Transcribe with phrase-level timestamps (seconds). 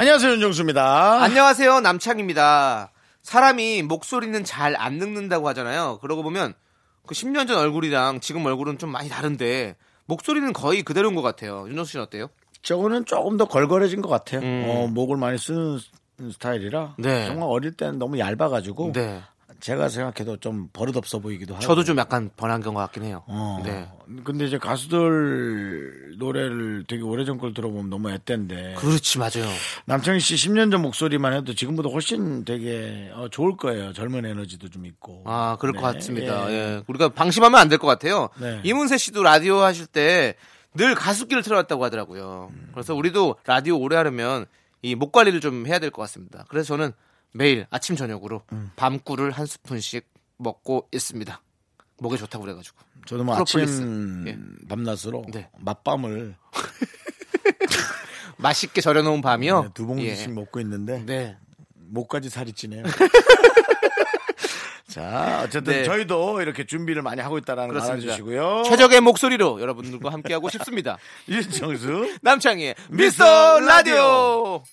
[0.00, 1.22] 안녕하세요 윤정수입니다.
[1.22, 2.90] 안녕하세요 남창입니다.
[3.20, 5.98] 사람이 목소리는 잘 안 늙는다고 하잖아요.
[6.00, 6.54] 그러고 보면
[7.06, 11.66] 그 10년 전 얼굴이랑 지금 얼굴은 좀 많이 다른데 목소리는 거의 그대로인 것 같아요.
[11.68, 12.30] 윤정수 씨는 어때요?
[12.62, 14.40] 저거는 조금 더 걸걸해진 것 같아요.
[14.40, 14.64] 음.
[14.70, 15.78] 어, 목을 많이 쓰는
[16.32, 17.26] 스타일이라 네.
[17.26, 19.20] 정말 어릴 때는 너무 얇아가지고 네.
[19.60, 21.62] 제가 생각해도 좀 버릇없어 보이기도 하고.
[21.62, 23.22] 저도 좀 약간 번한 경것 같긴 해요.
[23.26, 23.62] 어.
[23.64, 23.88] 네.
[24.24, 29.46] 근데 이제 가수들 노래를 되게 오래전 걸 들어보면 너무 앳된데 그렇지 맞아요.
[29.86, 33.92] 남창희 씨 10년 전 목소리만 해도 지금보다 훨씬 되게 어, 좋을 거예요.
[33.92, 35.22] 젊은 에너지도 좀 있고.
[35.26, 36.50] 아 그럴 것 네, 같습니다.
[36.50, 36.54] 예.
[36.54, 36.82] 예.
[36.86, 38.28] 우리가 방심하면 안 될 것 같아요.
[38.40, 38.60] 네.
[38.64, 40.34] 이문세 씨도 라디오 하실 때
[40.72, 42.52] 늘 가습기를 틀어놨다고 하더라고요.
[42.72, 44.46] 그래서 우리도 라디오 오래 하려면
[44.82, 46.44] 이 목 관리를 좀 해야 될 것 같습니다.
[46.48, 46.92] 그래서 저는
[47.32, 48.70] 매일 아침 저녁으로 음.
[48.76, 50.06] 밤꿀을 한 스푼씩
[50.38, 51.40] 먹고 있습니다.
[51.98, 52.76] 목에 좋다고 그래가지고.
[53.06, 53.72] 저도 뭐 프로폴리스.
[53.80, 54.38] 아침 예.
[54.68, 55.48] 밤낮으로 네.
[55.58, 56.34] 맛밤을
[58.38, 59.62] 맛있게 절여놓은 밤이요.
[59.62, 60.32] 네, 두 봉지씩 예.
[60.32, 61.36] 먹고 있는데 네.
[61.74, 62.84] 목까지 살이 찌네요.
[64.88, 65.84] 자, 어쨌든 네.
[65.84, 68.06] 저희도 이렇게 준비를 많이 하고 있다라는 거 그렇습니다.
[68.14, 68.64] 알아주시고요.
[68.64, 70.98] 최적의 목소리로 여러분들과 함께하고 싶습니다.
[71.28, 72.16] 윤정수.
[72.22, 74.64] 남창희의 미스터 라디오.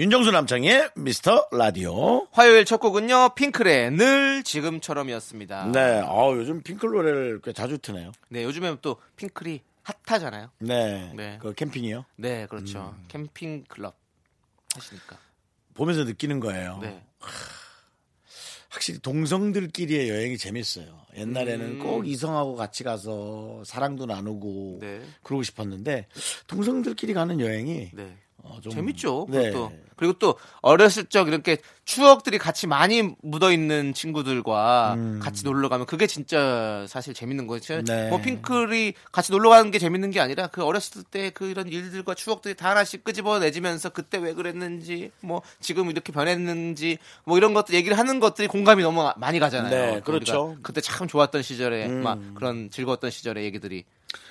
[0.00, 2.26] 윤정수 남창의 미스터 라디오.
[2.32, 5.72] 화요일 첫 곡은요 핑클의 늘 지금처럼이었습니다.
[5.72, 8.10] 네, 어 요즘 핑클 노래를 꽤 자주 트네요.
[8.30, 10.52] 네, 요즘에 또 핑클이 핫하잖아요.
[10.60, 11.38] 네, 네.
[11.42, 12.06] 그 캠핑이요.
[12.16, 12.94] 네, 그렇죠.
[12.96, 13.04] 음.
[13.08, 13.94] 캠핑 클럽
[14.74, 15.18] 하시니까.
[15.74, 16.78] 보면서 느끼는 거예요.
[16.80, 17.04] 네.
[18.70, 20.98] 확실히 동성들끼리의 여행이 재밌어요.
[21.14, 21.78] 옛날에는 음.
[21.78, 25.02] 꼭 이성하고 같이 가서 사랑도 나누고 네.
[25.22, 26.06] 그러고 싶었는데
[26.46, 28.16] 동성들끼리 가는 여행이 네.
[28.42, 29.26] 어, 좀 재밌죠.
[29.30, 29.50] 네.
[29.50, 29.72] 그것도.
[29.96, 36.06] 그리고 또 어렸을 적 이렇게 추억들이 같이 많이 묻어 있는 친구들과 같이 놀러 가면 그게
[36.06, 37.74] 진짜 사실 재밌는 거죠.
[37.74, 37.84] 음.
[37.84, 38.08] 네.
[38.08, 42.14] 뭐 핑클이 같이 놀러 가는 게 재밌는 게 아니라 그 어렸을 때 그 이런 일들과
[42.14, 47.98] 추억들이 다 하나씩 끄집어내지면서 그때 왜 그랬는지 뭐 지금 이렇게 변했는지 뭐 이런 것들 얘기를
[47.98, 49.70] 하는 것들이 공감이 너무 많이 가잖아요.
[49.70, 50.56] 네, 그 그렇죠.
[50.62, 52.02] 그때 참 좋았던 시절에 음.
[52.02, 53.84] 막 그런 즐거웠던 시절의 얘기들이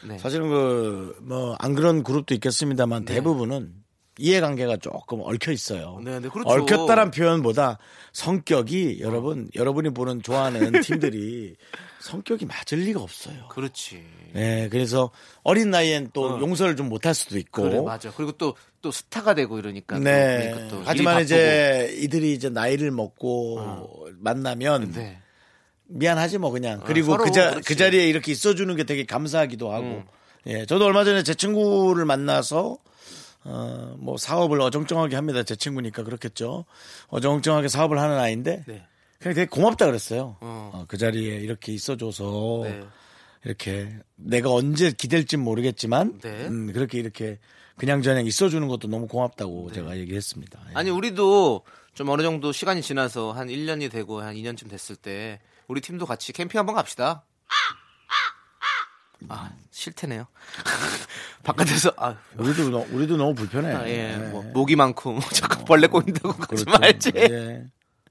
[0.08, 0.18] 네.
[0.18, 3.72] 사실은 그 뭐 안 그런 그룹도 있겠습니다만 대부분은
[4.19, 6.00] 이해관계가 조금 얽혀 있어요.
[6.03, 6.50] 네, 네, 그렇죠.
[6.50, 7.80] 얽혔다란 표현보다
[8.13, 11.56] 성격이 여러분 여러분이 보는 좋아하는 팀들이
[12.02, 13.47] 성격이 맞을 리가 없어요.
[13.50, 14.03] 그렇지.
[14.34, 15.09] 네, 그래서
[15.44, 17.63] 어린 나이엔 또 용서를 좀 못할 수도 있고.
[17.63, 18.12] 그래 맞아.
[18.12, 19.97] 그리고 또 또 스타가 되고 이러니까.
[19.97, 20.51] 또 네.
[20.51, 21.22] 그러니까 또 하지만.
[21.24, 25.19] 이제 이들이 이제 나이를 먹고 만나면 네.
[25.88, 27.68] 미안하지 뭐 그냥 그리고 서로 그, 자, 그렇지.
[27.68, 30.03] 그 자리에 이렇게 있어주는 게 되게 감사하기도 하고 음.
[30.46, 32.78] 예 저도 얼마 전에 제 친구를 만나서
[33.45, 36.66] 어 뭐 사업을 어정쩡하게 합니다 제 친구니까 그렇겠죠
[37.09, 38.88] 어정쩡하게 사업을 하는 아이인데 네.
[39.19, 40.72] 그냥 되게 고맙다 그랬어요 어.
[40.73, 42.83] 어, 그 자리에 이렇게 있어줘서 네.
[43.45, 46.47] 이렇게 내가 언제 기댈지 모르겠지만 네.
[46.47, 47.39] 음, 그렇게 이렇게
[47.77, 50.73] 그냥 저냥 있어주는 것도 너무 고맙다고 제가 얘기했습니다 예.
[50.73, 51.63] 아니 우리도
[51.94, 56.33] 좀 어느 정도 시간이 지나서 한 1년이 되고 한 2년쯤 됐을 때 우리 팀도 같이
[56.33, 57.25] 캠핑 한번 갑시다.
[57.47, 57.53] 아
[59.72, 60.25] 싫대네요.
[61.44, 64.18] 바깥에서 아, 우리도 너- 우리도 너무 불편해 아, 예, 예.
[64.18, 66.66] 뭐 모기 많고 뭐 자꾸 벌레 꼬인다고 그렇죠.
[66.69, 67.12] 말지.
[67.16, 67.63] 예.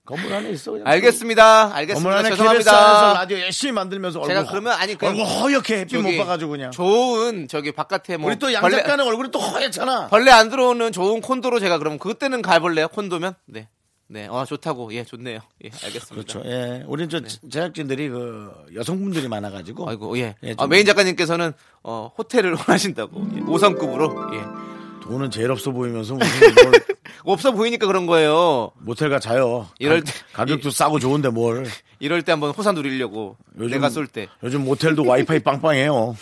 [0.05, 0.73] 건물 안에 있어.
[0.73, 0.87] 그냥.
[0.87, 1.69] 알겠습니다.
[1.69, 2.11] 건물 알겠습니다.
[2.19, 3.13] 안에 KBS 죄송합니다.
[3.13, 6.71] 라디오 열심히 만들면서 제가 얼굴 그러면 아니 허, 그냥 얼굴 허옇게 햇빛 못 봐가지고 그냥.
[6.71, 10.07] 좋은 저기 바깥에 뭐 우리 또양 벌레- 작가는 얼굴이 또 허옇잖아.
[10.09, 12.89] 벌레 안 들어오는 좋은 콘도로 제가 그럼 그때는 가볼래요?
[12.89, 13.35] 콘도면?
[13.47, 13.69] 네.
[14.11, 14.27] 네.
[14.27, 14.93] 어, 좋다고.
[14.95, 15.41] 예, 좋네요.
[15.65, 16.09] 예, 알겠습니다.
[16.15, 16.43] 그렇죠.
[16.47, 19.85] 예, 우리 저 제작진들이 그 여성분들이 많아가지고.
[19.85, 19.91] 네.
[19.91, 20.35] 아이고, 예.
[20.45, 21.53] 예, 아, 좀- 메인 작가님께서는
[21.83, 23.27] 어, 호텔을 원하신다고.
[23.37, 24.35] 예, 5성급으로.
[24.35, 24.69] 예.
[25.03, 26.73] 돈은 제일 없어 보이면서 무슨 뭘
[27.25, 28.71] 없어 보이니까 그런 거예요.
[28.79, 29.69] 모텔 가 자요.
[29.79, 31.67] 이럴 가- 때- 가 격도 싸고 좋은데 뭘.
[31.99, 33.37] 이럴 때 한번 호사 누리려고.
[33.59, 34.29] 요즘- 내가 쏠 때.
[34.43, 36.17] 요즘 모텔도 와이파이 빵빵해요.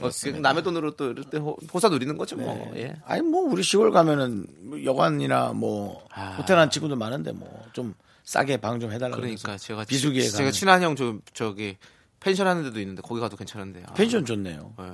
[0.00, 2.70] 어, 그 남의 돈으로 또 이럴 때 호, 호사 누리는 거죠, 뭐.
[2.74, 2.82] 네.
[2.82, 2.96] 예.
[3.04, 6.36] 아니 뭐 우리 시골 가면은 뭐 여관이나 뭐 아.
[6.38, 7.94] 호텔 한 친구들 많은데 뭐 좀
[8.24, 9.16] 싸게 방 좀 해달라.
[9.16, 10.52] 그러니까 제가 치- 비수기에 제가 가면.
[10.52, 11.76] 친한 형 저, 저기
[12.20, 13.82] 펜션 하는 데도 있는데 거기 가도 괜찮은데.
[13.86, 14.72] 아, 펜션 좋네요.
[14.78, 14.84] 네.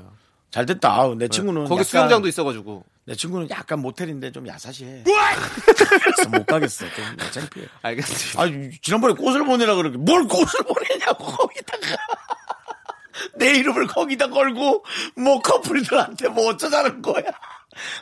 [0.51, 0.91] 잘 됐다.
[0.91, 2.85] 아우, 내 친구는 거기 약간- 수영장도 있어가지고.
[3.05, 5.05] 내 친구는 약간 모텔인데 좀 야사시해.
[5.05, 6.87] 그래서 못 가겠어.
[6.87, 7.67] 좀 창피해.
[7.83, 8.43] 알겠습니다.
[8.43, 8.47] 아,
[8.83, 11.96] 지난번에 꽃을 보내라 그러게 뭘 꽃을 보내냐고 거기다가
[13.39, 14.85] 내 이름을 거기다 걸고
[15.17, 17.23] 뭐 커플들한테 뭐 어쩌자는 거야.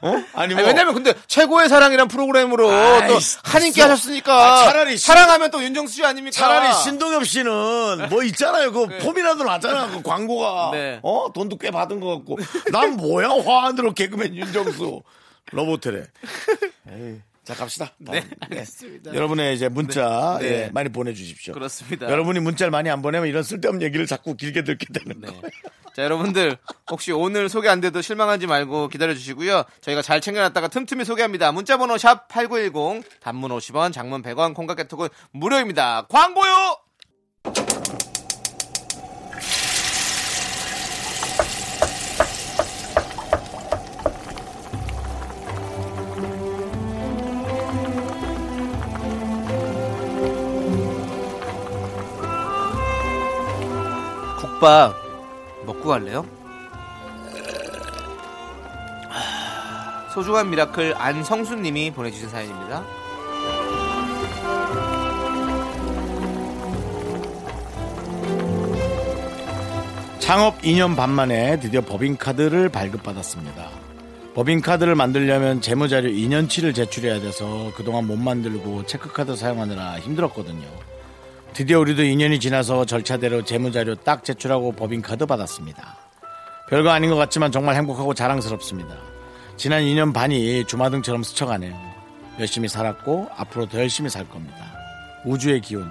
[0.02, 0.08] 어?
[0.34, 2.68] 아니 뭐 아니, 왜냐면 근데 최고의 사랑이란 프로그램으로
[3.08, 3.18] 또.
[3.42, 6.32] 한인기 하셨으니까 아, 차라리 신- 사랑하면 또 윤정수 씨 아닙니까?
[6.36, 8.70] 차라리 신동엽 씨는 뭐 있잖아요.
[8.72, 9.88] 그 폼이라도 나잖아.
[9.90, 10.70] 그 광고가.
[10.72, 11.00] 네.
[11.02, 11.32] 어?
[11.34, 12.38] 돈도 꽤 받은 것 같고.
[12.70, 13.28] 난 뭐야?
[13.30, 15.02] 화환으로 개그맨 윤정수.
[15.50, 16.04] 로보트래.
[16.90, 17.92] 에이, 자, 갑시다.
[18.04, 18.20] 다음.
[18.20, 19.14] 네, 알겠습니다.
[19.14, 20.46] 여러분의 이제 문자 네.
[20.46, 20.70] 예, 네.
[20.72, 21.52] 많이 보내주십시오.
[21.52, 22.10] 그렇습니다.
[22.10, 25.28] 여러분이 문자를 많이 안 보내면 이런 쓸데없는 얘기를 자꾸 길게 듣게 되는 네.
[25.28, 25.42] 거예요.
[25.94, 26.56] 자, 여러분들
[26.90, 29.64] 혹시 오늘 소개 안 돼도 실망하지 말고 기다려 주시고요.
[29.82, 31.52] 저희가 잘 챙겨놨다가 틈틈이 소개합니다.
[31.52, 36.06] 문자 번호 샵 8910 단문 50원, 장문 100원, 콩깍 개톡은 무료입니다.
[36.08, 36.78] 광고요.
[54.64, 54.94] 국밥
[55.66, 56.26] 먹고 갈래요?
[60.14, 62.82] 소중한 미라클 안성수님이 보내주신 사연입니다.
[70.18, 73.68] 창업 2년 반 만에 드디어 법인카드를 발급받았습니다.
[74.34, 80.93] 법인카드를 만들려면 재무자료 2년치를 제출해야 돼서 그동안 못 만들고 체크카드 사용하느라 힘들었거든요.
[81.54, 85.96] 드디어 우리도 2년이 지나서 절차대로 재무자료 딱 제출하고 법인카드 받았습니다.
[86.68, 88.96] 별거 아닌 것 같지만 정말 행복하고 자랑스럽습니다.
[89.56, 91.78] 지난 2년 반이 주마등처럼 스쳐가네요.
[92.40, 94.56] 열심히 살았고 앞으로 더 열심히 살 겁니다.
[95.24, 95.88] 우주의 기운,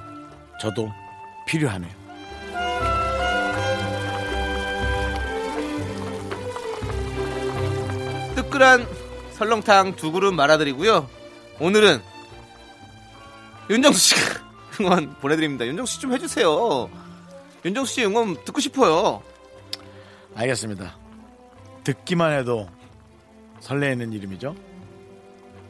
[0.59, 0.91] 저도
[1.47, 1.91] 필요하네요.
[8.35, 8.85] 뜨끈한
[9.31, 11.07] 설렁탕 두 그릇 말아드리고요.
[11.61, 12.01] 오늘은
[13.69, 15.65] 윤정수 씨가 응원 보내드립니다.
[15.65, 16.89] 윤정수 씨 좀 해주세요.
[17.65, 19.21] 윤정수 씨 응원 듣고 싶어요.
[20.35, 20.95] 알겠습니다.
[21.83, 22.67] 듣기만 해도
[23.59, 24.55] 설레는 이름이죠.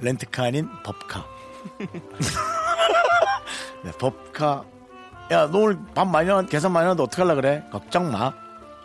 [0.02, 1.26] 렌트카 아닌 법카.
[3.84, 4.64] 네, 법카.
[5.32, 7.64] 야, 너 오늘 밥 많이 나왔, 계산 많이 나왔는데 어떡하려 그래?
[7.72, 8.34] 걱정 마.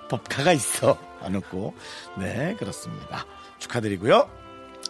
[0.09, 0.99] 법카가 있어.
[1.23, 1.75] 안 웃고.
[2.17, 3.25] 네, 그렇습니다.
[3.59, 4.29] 축하드리고요.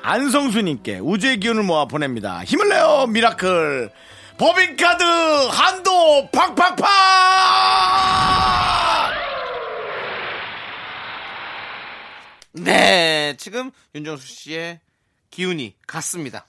[0.03, 2.45] 안성수님께 우주의 기운을 모아 보냅니다.
[2.45, 3.91] 힘을 내요, 미라클.
[4.39, 5.03] 법인카드
[5.51, 6.87] 한도 팍팍팍!
[12.53, 14.81] 네, 지금 윤정수 씨의
[15.31, 16.47] 기운이 갔습니다.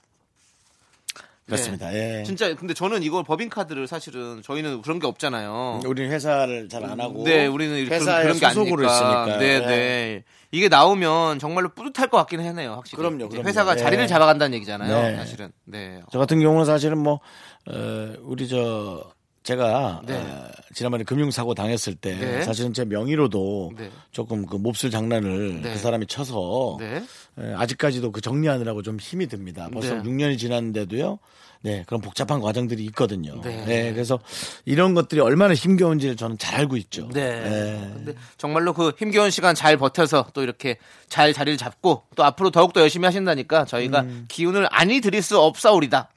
[1.50, 1.90] 그렇습니다.
[1.90, 2.20] 네.
[2.20, 2.24] 예.
[2.24, 5.80] 진짜 근데 저는 이걸 법인카드를 사실은 저희는 그런 게 없잖아요.
[5.86, 9.26] 우리는 회사를 잘 안 하고 네, 우리는 회사에 그런, 게 소속으로 아니니까.
[9.26, 9.38] 있으니까.
[9.38, 10.24] 네, 네.
[10.52, 12.96] 이게 나오면 정말로 뿌듯할 것 같긴 하네요, 확실히.
[12.96, 13.46] 그럼요, 그럼요.
[13.46, 13.80] 회사가 네.
[13.82, 15.16] 자리를 잡아간다는 얘기잖아요, 네.
[15.16, 15.52] 사실은.
[15.64, 16.00] 네.
[16.10, 17.20] 저 같은 경우는 사실은 뭐
[17.68, 19.12] 어, 우리 저
[19.42, 20.16] 제가 네.
[20.16, 22.42] 어, 지난번에 금융사고 당했을 때 네.
[22.42, 23.90] 사실은 제 명의로도 네.
[24.12, 25.72] 조금 그 몹쓸 장난을 네.
[25.72, 27.02] 그 사람이 쳐서 네.
[27.38, 29.68] 에, 아직까지도 그 정리하느라고 좀 힘이 듭니다.
[29.72, 30.02] 벌써 네.
[30.02, 31.18] 6년이 지났는데도요.
[31.62, 33.38] 네, 그런 복잡한 과정들이 있거든요.
[33.42, 33.64] 네.
[33.66, 33.92] 네.
[33.92, 34.18] 그래서
[34.64, 37.08] 이런 것들이 얼마나 힘겨운지를 저는 잘 알고 있죠.
[37.12, 37.40] 네.
[37.40, 37.90] 네.
[37.94, 42.80] 근데 정말로 그 힘겨운 시간 잘 버텨서 또 이렇게 잘 자리를 잡고 또 앞으로 더욱더
[42.80, 44.24] 열심히 하신다니까 저희가 음.
[44.28, 46.10] 기운을 아니 드릴 수 없사오리다.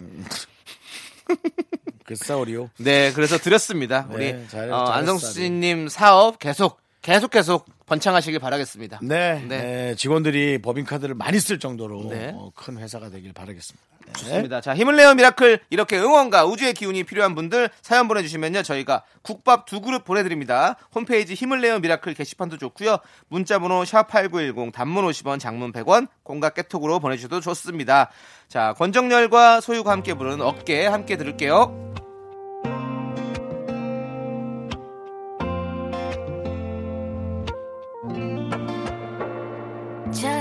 [2.06, 2.70] 그 싸우리요.
[2.78, 4.08] 네, 그래서 드렸습니다.
[4.10, 9.00] 네, 우리 잘- 어, 안성수님 사업 계속 계속 계속 번창하시길 바라겠습니다.
[9.04, 9.62] 네, 네.
[9.62, 12.32] 네, 직원들이 법인카드를 많이 쓸 정도로 네.
[12.34, 13.86] 어, 큰 회사가 되길 바라겠습니다.
[14.06, 14.14] 네.
[14.14, 14.62] 좋습니다.
[14.62, 19.82] 자, 힘을 내요 miracle 이렇게 응원과 우주의 기운이 필요한 분들 사연 보내주시면요 저희가 국밥 두
[19.82, 20.78] 그릇 보내드립니다.
[20.96, 22.98] 홈페이지 힘을 내요 miracle 게시판도 좋고요.
[23.28, 28.12] 문자번호 샵 #8910 단문 50원, 장문 100원, 공각 깨톡으로 보내주셔도 좋습니다.
[28.48, 31.94] 자, 권정열과 소유가 함께 부르는 어깨 함께 들을게요.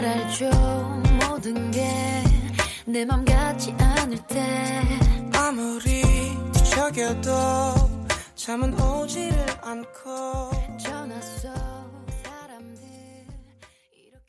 [0.02, 0.50] 잘 알죠
[1.28, 1.80] 모든 게
[2.88, 4.82] 내 맘 같지 않을 때
[5.37, 6.02] 아무리
[6.52, 7.30] 뒤척여도
[8.35, 10.50] 잠은 오지를 않고
[10.82, 11.52] 전화 속
[12.25, 12.82] 사람들
[13.92, 14.26] 이렇게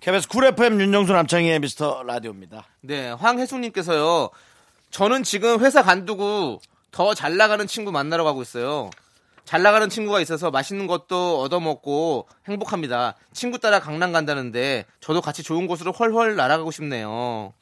[0.00, 2.66] KBS 쿨 FM 윤정수 남창희의 미스터 라디오입니다.
[2.82, 4.30] 네, 황혜숙님께서요.
[4.92, 6.60] 저는 지금 회사 간두고
[6.92, 8.90] 더 잘 나가는 친구 만나러 가고 있어요.
[9.44, 13.14] 잘 나가는 친구가 있어서 맛있는 것도 얻어먹고 행복합니다.
[13.32, 17.52] 친구 따라 강남 간다는데 저도 같이 좋은 곳으로 훨훨 날아가고 싶네요.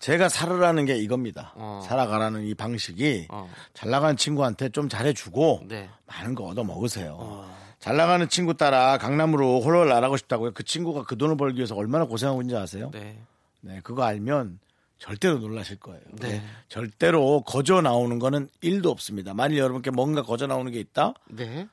[0.00, 1.52] 제가 살아라는 게 이겁니다.
[1.56, 1.80] 어.
[1.84, 3.50] 살아가라는 이 방식이 어.
[3.74, 5.88] 잘 나가는 친구한테 좀 잘해주고 네.
[6.06, 7.44] 많은 거 얻어 먹으세요.
[7.80, 10.52] 잘 나가는 친구 따라 강남으로 홀월 나가고 싶다고요.
[10.52, 12.90] 그 친구가 그 돈을 벌기 위해서 얼마나 고생하고 있는지 아세요?
[12.92, 13.18] 네.
[13.60, 14.58] 네, 그거 알면
[14.98, 16.00] 절대로 놀라실 거예요.
[16.12, 16.28] 네.
[16.28, 19.32] 네, 절대로 거저 나오는 거는 일도 없습니다.
[19.34, 21.14] 만일 여러분께 뭔가 거저 나오는 게 있다?
[21.28, 21.68] 네.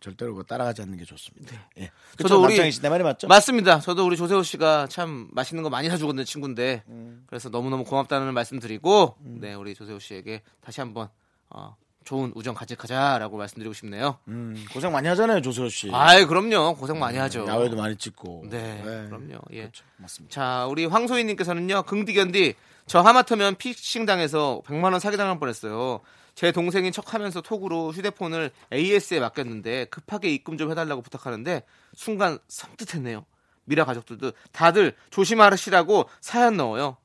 [0.00, 1.52] 절대로 그거 따라가지 않는 게 좋습니다.
[1.78, 1.90] 예.
[2.12, 3.28] 저도 그쵸, 우리- 남창희 씨, 내 말이 맞죠?
[3.28, 3.80] 맞습니다.
[3.80, 6.84] 저도 우리 조세호 씨가 참 맛있는 거 많이 사주거든요, 친구인데.
[6.88, 7.24] 음.
[7.26, 11.08] 그래서 너무너무 고맙다는 말씀 드리고, 네, 우리 조세호 씨에게 다시 한번,
[11.50, 14.18] 어, 좋은 우정 가직하자라고 말씀드리고 싶네요.
[14.28, 15.90] 음, 고생 많이 하잖아요, 조세호 씨.
[15.92, 16.74] 아이, 그럼요.
[16.76, 17.46] 고생 많이 하죠.
[17.46, 18.46] 야외도 많이 찍고.
[18.50, 19.38] 네, 그럼요.
[19.52, 19.60] 예.
[19.62, 19.84] 그렇죠.
[19.98, 20.34] 맞습니다.
[20.34, 22.54] 자, 우리 황소희 님께서는요, 긍디견디,
[22.86, 26.00] 저 하마터면 피싱 당해서 100만 원 사기 당할 뻔했어요.
[26.34, 31.64] 제 동생인 척 하면서 톡으로 휴대폰을 AS에 맡겼는데 급하게 입금 좀 해달라고 부탁하는데
[31.94, 33.26] 순간 섬뜩했네요.
[33.64, 36.96] 미라 가족들도 다들 조심하시라고 사연 넣어요.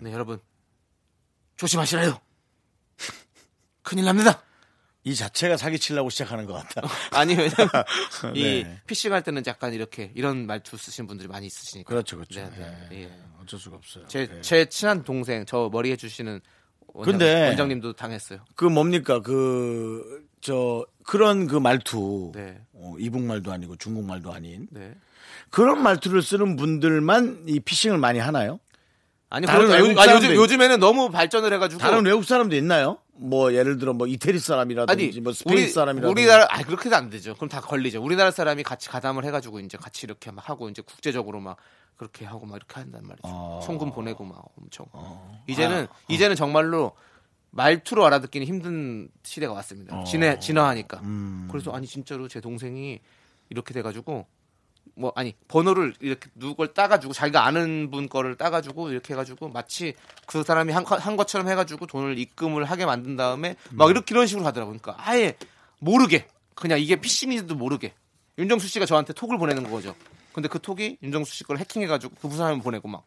[0.00, 0.40] 네, 여러분.
[1.56, 2.18] 조심하시라요.
[3.88, 4.42] 큰일 납니다.
[5.04, 6.82] 이 자체가 사기치려고 시작하는 것 같다.
[7.18, 7.68] 아니, 왜냐면
[8.34, 8.80] 이 네.
[8.86, 11.88] 피싱 할 때는 약간 이렇게 이런 말투 쓰시는 분들이 많이 있으시니까.
[11.88, 12.40] 그렇죠, 그렇죠.
[12.40, 13.02] 네, 네, 예.
[13.04, 13.10] 예.
[13.42, 14.06] 어쩔 수가 없어요.
[14.08, 14.40] 제, 예.
[14.42, 16.40] 제 친한 동생 저 머리 해주시는
[16.88, 18.40] 원장, 근데- 원장님도 당했어요.
[18.54, 22.60] 그 뭡니까 그 저 그런 그 말투 네.
[22.74, 24.94] 어, 이북말도 아니고 중국말도 아닌 네.
[25.50, 28.60] 그런 말투를 쓰는 분들만 이 피싱을 많이 하나요?
[29.30, 31.80] 아니, 다른 그런- 외국 아니, 요즘, 사람들- 요즘에는 너무 발전을 해가지고.
[31.80, 32.98] 다른 외국 사람도 있나요?
[33.18, 37.10] 뭐 예를 들어 뭐 이태리 사람이라든지 아니, 뭐 스페인 우리, 사람이라든지 우리나라, 아니, 그렇게도 안
[37.10, 37.34] 되죠.
[37.34, 38.02] 그럼 다 걸리죠.
[38.02, 41.56] 우리나라 사람이 같이 가담을 해가지고 이제 같이 이렇게 막 하고 이제 국제적으로 막
[41.96, 43.22] 그렇게 하고 막 이렇게 한단 말이죠.
[43.24, 43.60] 어.
[43.64, 44.86] 송금 보내고 막 엄청.
[45.48, 46.92] 이제는, 이제는 정말로
[47.50, 50.04] 말투로 알아듣기는 힘든 시대가 왔습니다.
[50.04, 51.02] 진해, 진화하니까.
[51.50, 53.00] 그래서 아니, 진짜로 제 동생이
[53.50, 54.26] 이렇게 돼가지고
[54.94, 59.94] 뭐 아니 번호를 이렇게 누굴 따가지고 자기가 아는 분 거를 따가지고 이렇게 해가지고 마치
[60.26, 64.26] 그 사람이 한, 거- 한 것처럼 해가지고 돈을 입금을 하게 만든 다음에 막 이렇게 이런
[64.26, 64.78] 식으로 하더라고요.
[64.78, 65.36] 그러니까 아예
[65.78, 67.94] 모르게 그냥 이게 피싱인지도 모르게
[68.38, 69.94] 윤정수 씨가 저한테 톡을 보내는 거죠.
[70.32, 73.04] 근데 그 톡이 윤정수 씨 걸 해킹해가지고 그 사람을 보내고 막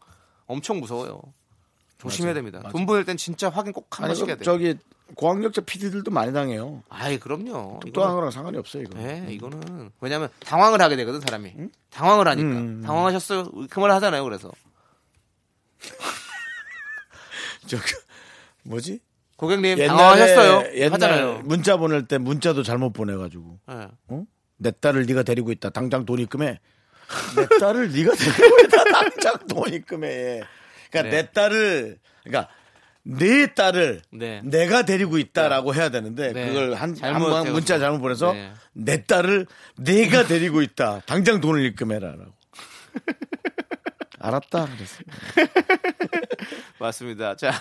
[0.48, 1.22] 엄청 무서워요.
[1.98, 2.62] 조심해야 됩니다.
[2.72, 4.46] 돈 보낼 땐 진짜 확인 꼭 한 번씩 해야 그 돼요.
[4.46, 4.76] 저기
[5.16, 6.84] 고학력자 PD들도 많이 당해요.
[6.90, 7.80] 아이 그럼요.
[7.84, 8.98] 하는 거랑 상관이 없어요 이거.
[8.98, 11.54] 네, 이거는 왜냐면 당황을 하게 되거든 사람이.
[11.90, 12.82] 당황을 하니까 음.
[12.86, 13.52] 당황하셨어요.
[13.70, 14.24] 그말 하잖아요.
[14.24, 14.52] 그래서
[17.68, 17.84] 저 그,
[18.64, 19.00] 뭐지?
[19.38, 20.76] 고객님 옛날에 당황하셨어요.
[20.76, 21.42] 옛날 하잖아요.
[21.44, 23.88] 문자 보낼 때 문자도 잘못 보내가지고 네.
[24.08, 24.24] 어?
[24.58, 25.72] 내 딸을 네가 데리고 있다.
[25.72, 26.60] 당장 돈 입금해.
[27.36, 28.84] 내 딸을 네가 데리고 있다.
[28.92, 30.42] 당장 돈 입금해.
[30.92, 31.10] 그러니까 네.
[31.24, 32.54] 내 딸을 그러니까
[33.04, 34.42] 내 딸을 네.
[34.44, 36.48] 내가 데리고 있다라고 해야 되는데 네.
[36.48, 37.54] 그걸 한, 잘못 한번 해가지고.
[37.54, 38.52] 문자 잘못 보내서 네.
[38.74, 41.02] 내 딸을 내가 데리고 있다.
[41.06, 42.32] 당장 돈을 입금해라라고.
[44.20, 45.50] 알았다 그랬어요.
[46.80, 47.36] 맞습니다.
[47.36, 47.52] 자.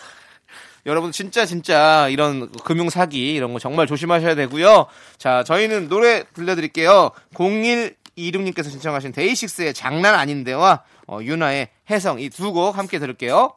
[0.87, 4.87] 여러분 진짜 진짜 이런 금융 사기 이런 거 정말 조심하셔야 되고요.
[5.19, 7.11] 자, 저희는 노래 들려드릴게요.
[7.35, 13.53] 0126님께서 신청하신 데이식스의 장난 아닌데와 어, 유나의 해성 이 두 곡 함께 들을게요.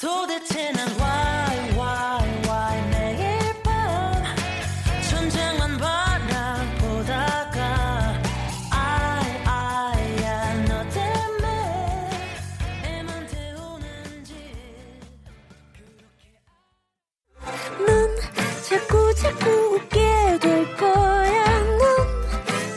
[0.00, 4.24] 도대체 난 why why why 매일 밤
[5.10, 7.58] 천장만 바라보다가
[8.70, 11.46] I I야 너 때문에
[12.84, 14.32] 애만 태우는지.
[17.86, 18.16] 넌
[18.62, 21.44] 자꾸 자꾸 웃게 될 거야.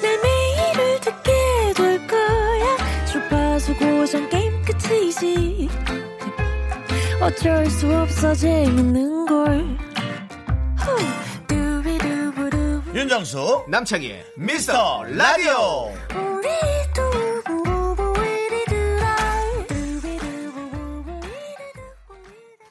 [0.01, 1.31] 넌내 매일을 듣게
[1.73, 2.77] 될 거야.
[3.05, 5.69] 주파수 고정 게임 끝이지
[7.23, 9.77] 어쩔 수 없어 재밌는 걸.
[12.93, 15.93] 윤정수 남창희의 미스터 라디오.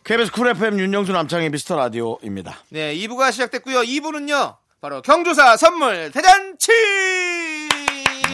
[0.05, 2.59] KBS 쿨 FM 윤정수 남창의 미스터 라디오입니다.
[2.69, 3.81] 네, 2부가 시작됐고요.
[3.81, 4.57] 2부는요.
[4.83, 6.73] 바로 경조사 선물 대잔치!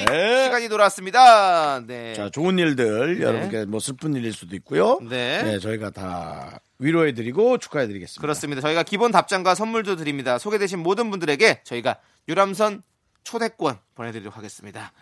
[0.06, 0.44] 네.
[0.44, 1.80] 시간이 돌아왔습니다.
[1.86, 2.14] 네.
[2.14, 4.98] 자, 좋은 일들 여러분께 뭐 슬픈 일일 수도 있고요.
[5.08, 5.58] 네.
[5.58, 8.20] 저희가 다 위로해드리고 축하해드리겠습니다.
[8.20, 8.60] 그렇습니다.
[8.62, 10.38] 저희가 기본 답장과 선물도 드립니다.
[10.38, 12.82] 소개되신 모든 분들에게 저희가 유람선
[13.24, 14.92] 초대권 보내드리도록 하겠습니다.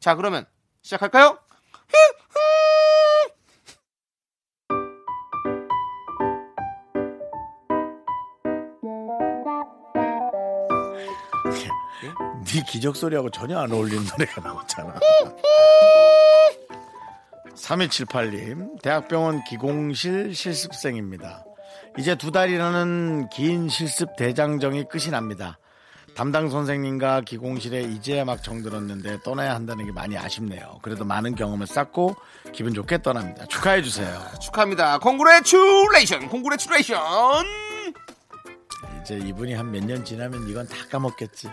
[0.00, 0.46] 자, 그러면
[0.82, 1.38] 시작할까요?
[12.44, 14.94] 네 기적 소리하고 전혀 안 어울리는 노래가 나왔잖아.
[17.54, 21.44] 3278님, 대학병원 기공실 실습생입니다.
[21.98, 25.58] 이제 두 달이라는 긴 실습 대장정이 끝이 납니다.
[26.14, 30.78] 담당 선생님과 기공실에 이제야 막 정들었는데 떠나야 한다는 게 많이 아쉽네요.
[30.82, 32.16] 그래도 많은 경험을 쌓고
[32.52, 33.44] 기분 좋게 떠납니다.
[33.46, 34.18] 축하해 주세요.
[34.40, 34.98] 축하합니다.
[34.98, 36.98] congratulation, congratulation.
[39.02, 41.48] 이제 이분이 한 몇 년 지나면 이건 다 까먹겠지.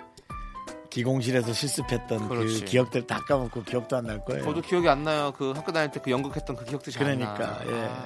[0.93, 2.65] 기공실에서 실습했던 그 그렇지.
[2.65, 4.43] 기억들 다 까먹고 기억도 안 날 거예요.
[4.43, 5.33] 저도 기억이 안 나요.
[5.35, 7.33] 그 학교 다닐 때 그 연극했던 그 기억도 잘안 나.
[7.33, 7.85] 그러니까 예.
[7.89, 8.05] 아,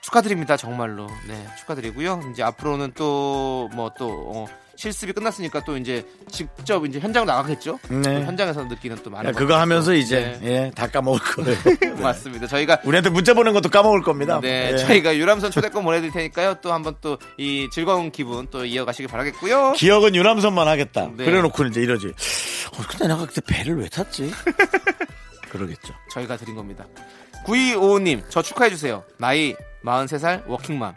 [0.00, 0.56] 축하드립니다.
[0.56, 1.06] 정말로.
[1.28, 2.20] 네, 축하드리고요.
[2.32, 4.48] 이제 앞으로는 또 뭐또
[4.82, 7.78] 실습이 끝났으니까 또 이제 직접 이제 현장 나가겠죠.
[7.88, 8.02] 네.
[8.02, 9.94] 또 현장에서 느끼는 또 많은 야, 그거 하면서 또.
[9.96, 10.64] 이제 네.
[10.66, 11.94] 예, 다 까먹을 거예요.
[12.02, 12.48] 맞습니다.
[12.48, 14.40] 저희가 우리한테 문자 보낸 것도 까먹을 겁니다.
[14.42, 14.76] 네, 예.
[14.78, 16.56] 저희가 유람선 초대권 보내드릴 테니까요.
[16.62, 19.72] 또 한번 또 이 즐거운 기분 또 이어가시길 바라겠고요.
[19.74, 21.10] 기억은 유람선만 하겠다.
[21.16, 21.24] 네.
[21.26, 22.08] 그래놓고 이제 이러지.
[22.08, 24.32] 어, 근데 내가 그때 배를 왜 탔지?
[25.48, 25.94] 그러겠죠.
[26.10, 26.84] 저희가 드린 겁니다.
[27.46, 29.04] 9255님, 저 축하해주세요.
[29.18, 30.92] 나이 43살 워킹맘.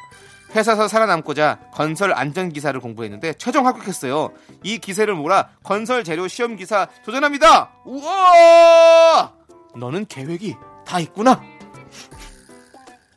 [0.55, 4.31] 회사에서 살아남고자 건설 안전기사를 공부했는데 최종 합격했어요.
[4.63, 7.71] 이 기세를 몰아 건설 재료 시험기사 도전합니다!
[7.85, 9.33] 우와!
[9.75, 11.41] 너는 계획이 다 있구나!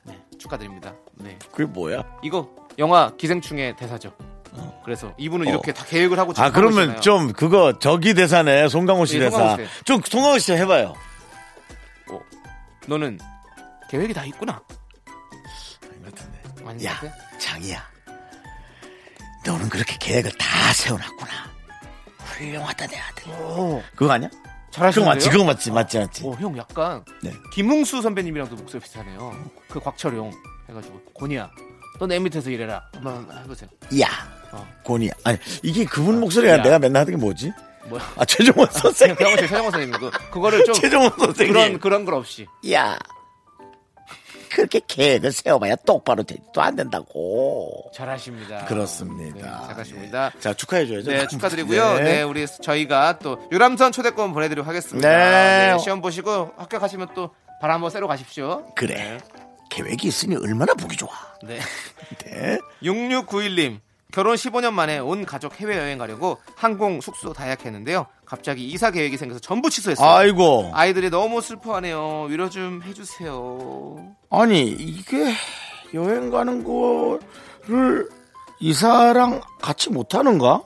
[0.04, 0.94] 네, 축하드립니다.
[1.14, 1.38] 네.
[1.52, 2.02] 그게 뭐야?
[2.22, 4.12] 이거 영화 기생충의 대사죠.
[4.84, 5.50] 그래서 이분은 어.
[5.50, 7.00] 이렇게 다 계획을 하고 아 그러면 있잖아요.
[7.00, 9.36] 좀 그거 저기 대사네 송강호 씨 네, 대사.
[9.36, 9.84] 송강호 씨.
[9.84, 10.94] 좀 송강호 씨 해봐요.
[12.10, 12.20] 어,
[12.86, 13.18] 너는
[13.90, 14.62] 계획이 다 있구나.
[15.84, 16.42] 아닌 것 같은데.
[16.66, 17.27] 아닌 것야 같아?
[17.38, 17.82] 장이야.
[19.46, 21.30] 너는 그렇게 계획을 다 세워놨구나.
[22.18, 23.32] 훌륭하다 내 아들.
[23.32, 24.28] 오, 그거 아니야?
[24.28, 25.14] 그거 잘하시는데요?
[25.14, 25.30] 맞지?
[25.30, 25.70] 그거 맞지?
[25.72, 25.98] 맞지?
[25.98, 26.26] 맞지?
[26.26, 27.32] 어, 형 약간 네.
[27.52, 29.50] 김웅수 선배님이랑도 목소리 비슷하네요.
[29.68, 30.30] 그 곽철용
[30.68, 31.50] 해가지고 고니야,
[31.98, 32.82] 너 내 밑에서 일해라.
[32.94, 33.68] 한번 해보세요.
[34.00, 34.06] 야
[34.52, 34.66] 어.
[34.84, 36.62] 고니 아니 이게 그분 목소리가 야.
[36.62, 37.52] 내가 맨날 하는 게 뭐지?
[37.86, 38.02] 뭐야?
[38.16, 39.16] 아 최종원 선생.
[39.16, 41.52] 병원 씨 최정원 선생님 그 그거를 좀 최종원 선생님.
[41.54, 42.96] 그런 그런 걸 없이 야
[44.48, 47.90] 그렇게 계획을 세워봐야 똑바로 되지도 안 된다고.
[47.94, 48.64] 잘하십니다.
[48.66, 49.34] 그렇습니다.
[49.34, 50.32] 네, 잘하십니다.
[50.40, 51.10] 자 축하해줘야죠.
[51.10, 51.94] 네, 축하드리고요.
[51.94, 52.02] 네.
[52.18, 52.22] 네.
[52.22, 55.08] 우리 저희가 또 유람선 초대권 보내드리도록 하겠습니다.
[55.08, 55.72] 네.
[55.72, 58.64] 네, 시험 보시고 합격하시면 또 바람 한번 쐬러 가십시오.
[58.74, 59.18] 그래.
[59.70, 61.10] 계획이 있으니 얼마나 보기 좋아.
[61.42, 61.58] 네.
[62.24, 62.58] 네.
[62.82, 63.80] 6691님
[64.12, 68.06] 결혼 15년 만에 온 가족 해외여행 가려고 항공 숙소 다 예약했는데요.
[68.28, 70.06] 갑자기 이사 계획이 생겨서 전부 취소했어요.
[70.06, 70.70] 아이고.
[70.74, 72.26] 아이들이 너무 슬퍼하네요.
[72.28, 74.14] 위로 좀 해주세요.
[74.30, 75.32] 아니 이게
[75.94, 78.06] 여행 가는 거를
[78.60, 80.62] 이사랑 같이 못 하는가?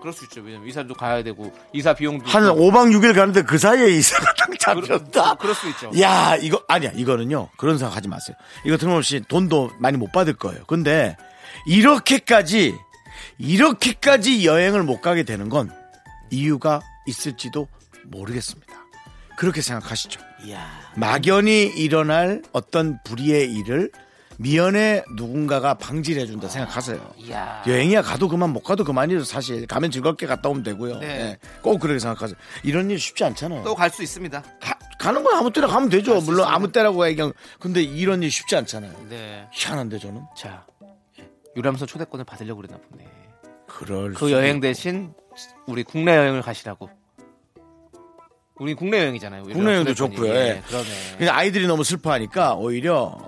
[0.00, 0.40] 그럴 수 있죠.
[0.40, 2.56] 왜냐면 이사도 가야 되고 이사 비용도 한 있고.
[2.56, 5.34] 5박 6일 가는데 그 사이에 이사가 딱 잡혔다.
[5.34, 5.90] 그럴 수 있죠.
[6.00, 7.50] 야, 이거, 아니야, 이거는요.
[7.56, 8.36] 그런 생각 하지 마세요.
[8.64, 10.64] 이거 틀림없이 돈도 많이 못 받을 거예요.
[10.66, 11.16] 근데,
[11.66, 12.74] 이렇게까지,
[13.38, 15.70] 이렇게까지 여행을 못 가게 되는 건
[16.30, 17.68] 이유가 있을지도
[18.06, 18.72] 모르겠습니다.
[19.36, 20.20] 그렇게 생각하시죠.
[20.44, 20.68] 이야.
[20.96, 23.90] 막연히 일어날 어떤 불의의 일을
[24.38, 27.14] 미연에 누군가가 방지를 해준다 생각하세요.
[27.18, 27.62] 이야.
[27.66, 30.98] 여행이야 가도 그만 못 가도 그만이죠 사실 가면 즐겁게 갔다 오면 되고요.
[30.98, 31.06] 네.
[31.06, 31.38] 네.
[31.62, 32.36] 꼭 그렇게 생각하세요.
[32.64, 33.62] 이런 일 쉽지 않잖아요.
[33.62, 34.42] 또 갈 수 있습니다.
[34.98, 36.20] 가, 는건 아무 때나 가면 되죠.
[36.20, 36.54] 수 물론 있습니다.
[36.54, 38.92] 아무 때라고 얘기하면 근데 이런 일 쉽지 않잖아요.
[39.08, 39.46] 네.
[39.52, 40.66] 희한한데 저는 자.
[41.56, 43.06] 유람선 초대권을 받으려고 그랬나 보네.
[43.68, 44.60] 그럴 그 여행 있고.
[44.62, 45.12] 대신
[45.66, 46.90] 우리 국내 여행을 가시라고.
[48.56, 49.44] 우리 국내 여행이잖아요.
[49.44, 49.94] 국내 여행도.
[49.94, 50.62] 좋고요, 예.
[50.66, 50.88] 그러네.
[51.18, 53.18] 그냥 아이들이 너무 슬퍼하니까 오히려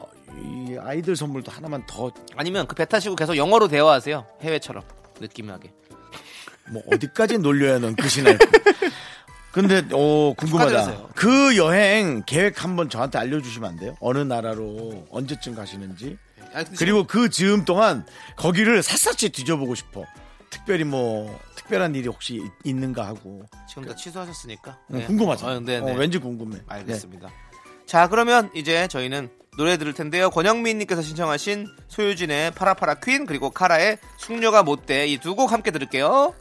[0.41, 4.27] 이 아이들 선물도 하나만 더뭐 아니면 그 배 타시고 계속 영어로 대화하세요.
[4.43, 4.83] 해외처럼
[5.21, 5.73] 느낌나게.
[6.71, 8.45] 뭐 어디까지 놀려야 넌 끝이 날고.
[9.53, 10.71] 근데 오 궁금하다.
[10.71, 11.09] 축하드리세요.
[11.15, 13.97] 그 여행 계획 한번 저한테 알려주시면 안 돼요?
[14.01, 16.19] 어느 나라로 언제쯤 가시는지.
[16.53, 18.05] 근데 그리고 그 즈음 동안
[18.37, 20.05] 거기를 샅샅이 뒤져보고 싶어.
[20.55, 24.79] 특별히 뭐 특별한 일이 혹시 있- 있는가 하고 지금 다 취소하셨으니까.
[24.93, 25.07] 응, 네.
[25.07, 25.47] 궁금하죠.
[25.47, 25.97] 어, 네, 어, 네.
[25.97, 26.59] 왠지 궁금해.
[26.69, 27.29] 알겠습니다.
[27.87, 30.31] 자, 그러면 이제 저희는 노래 들을 텐데요.
[30.31, 36.35] 권영민님께서 신청하신 소유진의 파라파라 퀸 그리고 카라의 숙녀가 못돼 이 두 곡 함께 들을게요.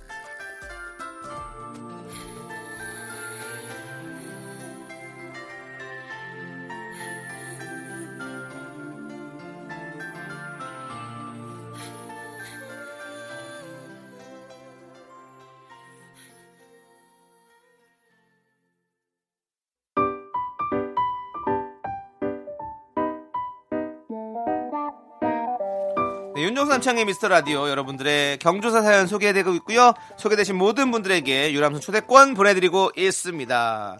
[26.84, 29.94] 남창의 미스터 라디오 여러분들의 경조사 사연 소개되고 있고요.
[30.18, 33.98] 소개되신 모든 분들에게 유람선 초대권 보내드리고 있습니다.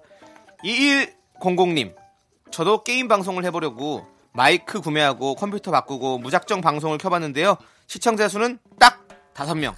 [0.66, 1.96] 2100님,
[2.52, 7.56] 저도 게임 방송을 해보려고 마이크 구매하고 컴퓨터 바꾸고 무작정 방송을 켜봤는데요.
[7.88, 9.76] 시청자 수는 딱 5명.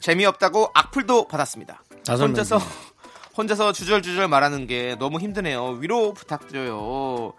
[0.00, 1.82] 재미없다고 악플도 받았습니다.
[2.04, 2.58] 다섯 혼자서.
[3.34, 5.78] 혼자서 주절주절 말하는 게 너무 힘드네요.
[5.80, 7.32] 위로 부탁드려요.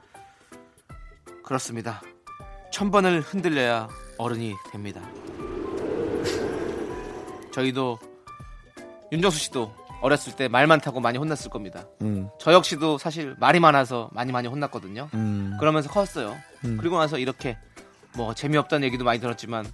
[1.44, 2.02] 그렇습니다.
[2.72, 5.02] 천 번을 흔들려야 어른이 됩니다.
[7.52, 8.00] 저희도
[9.12, 11.86] 윤정수 씨도 어렸을 때 말 많다고 많이 혼났을 겁니다.
[12.02, 12.28] 음.
[12.40, 15.10] 저 역시도 사실 말이 많아서 많이 많이 혼났거든요.
[15.14, 15.56] 음.
[15.60, 16.36] 그러면서 컸어요.
[16.62, 17.58] 그리고 나서 이렇게
[18.16, 19.66] 뭐 재미없다는 얘기도 많이 들었지만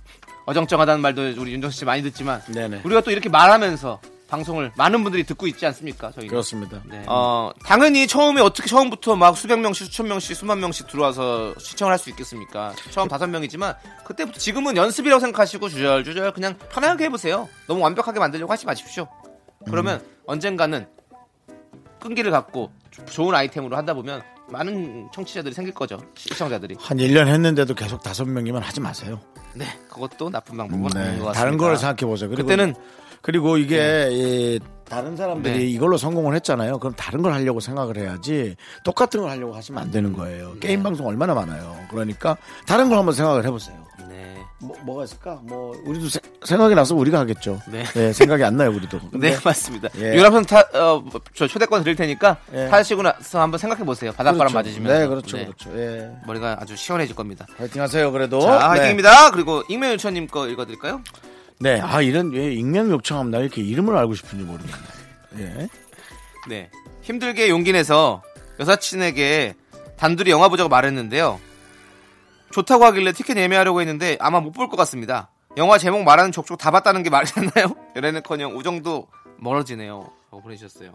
[0.45, 2.82] 어정쩡하다는 말도 우리 윤정수 씨 많이 듣지만 네네.
[2.84, 3.99] 우리가 또 이렇게 말하면서
[4.30, 6.12] 방송을 많은 분들이 듣고 있지 않습니까?
[6.15, 6.82] 저희 그렇습니다.
[6.86, 7.04] 네.
[7.08, 12.00] 어, 당연히 처음에 어떻게 처음부터 막 수백 명씩, 수천 명씩, 수만 명씩 들어와서 시청을 할
[12.00, 12.74] 수 있겠습니까?
[12.92, 17.50] 처음 다섯 명이지만 그때부터 지금은 연습이라고 생각하시고 주절주절 그냥 편하게 해보세요.
[17.68, 19.08] 너무 완벽하게 만들려고 하지 마십시오.
[19.65, 20.88] 그러면 언젠가는
[22.00, 22.72] 끈기를 갖고
[23.12, 26.00] 좋은 아이템으로 하다 보면 많은 청취자들이 생길 거죠.
[26.15, 26.76] 시청자들이.
[26.80, 29.20] 한 1년 했는데도 계속 다섯 명이면 하지 마세요.
[29.54, 31.00] 네, 그것도 나쁜 방법은 네.
[31.02, 31.34] 아닌 것 같습니다.
[31.34, 32.15] 다른 걸 생각해.
[32.15, 32.74] 그리고 그때는
[33.21, 35.65] 그리고 이게 이 다른 사람들이 네.
[35.65, 36.79] 이걸로 성공을 했잖아요.
[36.79, 40.53] 그럼 다른 걸 하려고 생각을 해야지 똑같은 걸 하려고 하시면 안 되는 거예요.
[40.53, 40.60] 네.
[40.67, 41.77] 게임 방송 얼마나 많아요.
[41.91, 43.75] 그러니까 다른 걸 한번 생각을 해보세요.
[44.10, 44.36] 네.
[44.62, 45.39] 뭐, 뭐가 있을까?
[45.43, 47.62] 뭐 우리도 세- 생각이 나서 우리가 하겠죠.
[47.71, 48.12] 네.
[48.13, 48.99] 생각이 안 나요 우리도.
[49.12, 49.89] 근데 네, 맞습니다.
[49.99, 50.15] 예.
[50.15, 51.03] 유람선 타, 어,
[51.36, 52.67] 저 초대권 드릴 테니까 예.
[52.67, 54.12] 타시고 나서 한번 생각해 보세요.
[54.12, 54.55] 바닷바람 그렇죠.
[54.55, 54.91] 맞으시면.
[54.91, 55.69] 네, 그렇죠, 그렇죠.
[55.77, 56.10] 예.
[56.25, 57.45] 머리가 아주 시원해질 겁니다.
[57.58, 58.12] 파이팅하세요.
[58.12, 58.41] 그래도.
[58.41, 58.65] 자, 네.
[58.65, 59.32] 화이팅입니다.
[59.32, 61.01] 그리고 익명 유천님 거 읽어드릴까요?
[61.60, 61.80] 네.
[61.82, 64.74] 아 이런 왜 익명 요청하면 나 이렇게 이름을 알고 싶은지 모르겠네.
[65.39, 65.67] 예.
[66.48, 66.69] 네.
[67.02, 68.22] 힘들게 용기 내서
[68.60, 69.56] 여사친에게
[69.98, 71.39] 단둘이 영화 보자고 말했는데요.
[72.52, 75.30] 좋다고 하길래 티켓 예매하려고 했는데 아마 못 볼 것 같습니다.
[75.58, 77.76] 영화 제목 말하는 족족 다 봤다는 게 말이 되나요?
[77.95, 80.10] 연애는커녕 우정도 멀어지네요.
[80.32, 80.93] 라고 보내주셨어요.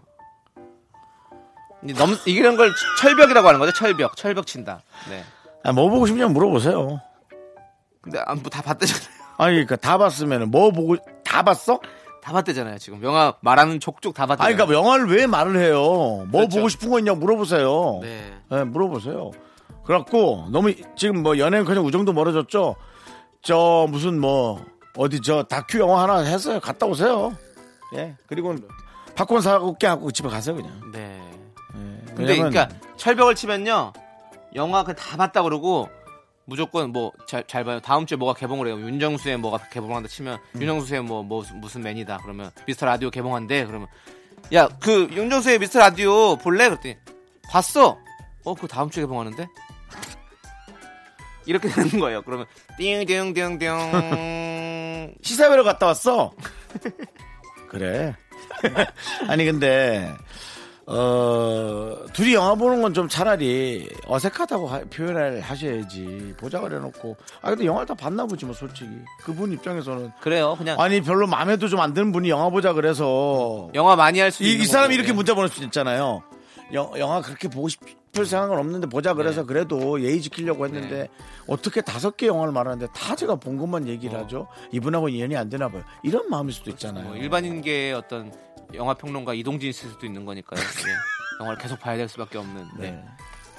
[1.97, 3.71] 넘, 이런 걸 철벽이라고 하는 거죠.
[3.73, 4.15] 철벽.
[4.17, 4.81] 철벽 친다.
[5.09, 5.23] 네.
[5.63, 6.99] 아, 뭐 보고 싶냐면 물어보세요.
[8.01, 9.24] 근데 아, 뭐다 봤대잖아요.
[9.37, 11.79] 아니 그러니까 다 봤으면 뭐 보고 다 봤어?
[12.21, 12.79] 다 봤대잖아요.
[12.79, 14.45] 지금 영화 말하는 족족 다 봤대요.
[14.45, 15.77] 아니 그러니까 영화를 왜 말을 해요?
[15.79, 16.57] 뭐 그렇죠.
[16.57, 17.99] 보고 싶은 거 있냐고 물어보세요.
[18.01, 18.33] 네.
[18.49, 19.31] 네, 물어보세요.
[19.83, 22.75] 그래갖고 너무 지금 뭐 연예인 그냥 우정도 멀어졌죠.
[23.41, 24.65] 저 무슨 뭐
[24.97, 26.59] 어디 저 다큐 영화 하나 했어요.
[26.59, 27.35] 갔다 오세요.
[27.93, 28.15] 예.
[28.27, 28.55] 그리고
[29.15, 30.71] 팝콘 사고 깨갖고 집에 가세요 그냥.
[30.91, 31.21] 네.
[31.75, 32.13] 예.
[32.15, 33.93] 근데 그러니까 철벽을 치면요
[34.55, 35.89] 영화 그냥 다 봤다 그러고
[36.45, 37.79] 무조건 뭐잘 봐요.
[37.79, 38.79] 다음 주에 뭐가 개봉을 해요?
[38.79, 40.61] 윤정수의 뭐가 개봉한다 치면 음.
[40.61, 43.87] 윤정수의 뭐, 뭐 무슨 맨이다 그러면 미스터 라디오 개봉한대 그러면.
[44.53, 46.69] 야 그 윤정수의 미스터 라디오 볼래?
[46.69, 46.97] 그랬더니
[47.49, 47.97] 봤어.
[48.43, 49.47] 어 그 다음 주에 개봉하는데?
[51.47, 52.21] 이렇게 되는 거예요.
[52.21, 52.45] 그러면
[52.77, 53.59] 띵띵띵띵.
[55.21, 56.31] 시사회로 갔다 왔어.
[57.69, 58.15] 그래.
[59.27, 60.13] 아니 근데
[60.87, 67.65] 어 둘이 영화 보는 건 좀 차라리 어색하다고 하- 표현을 하셔야지 보자 그래놓고 아 근데
[67.65, 68.89] 영화를 다 봤나 보지 뭐 솔직히
[69.23, 73.95] 그분 입장에서는 그래요 그냥 아니 별로 마음에도 좀 안 드는 분이 영화 보자 그래서 영화
[73.95, 75.13] 많이 할수 이, 있는 이 사람이 거고, 이렇게 예.
[75.13, 76.23] 문자 보낼 수 있잖아요.
[76.73, 79.47] 영, 영화 그렇게 보고 싶을 생각은 없는데 보자 그래서 네.
[79.47, 81.09] 그래도 예의 지키려고 했는데
[81.47, 84.47] 어떻게 다섯 개 영화를 말하는데 다 제가 본 것만 얘기를 하죠.
[84.71, 85.83] 이분하고 인연이 안 되나 봐요.
[86.01, 87.05] 이런 마음일 수도 있잖아요.
[87.05, 87.07] 어.
[87.09, 88.31] 뭐 일반인계의 어떤
[88.75, 90.59] 영화 평론가 이동진 있을 수도 있는 거니까요.
[90.59, 90.95] 예.
[91.39, 92.67] 영화를 계속 봐야 될 수밖에 없는.
[92.77, 92.91] 네.
[92.91, 93.05] 네.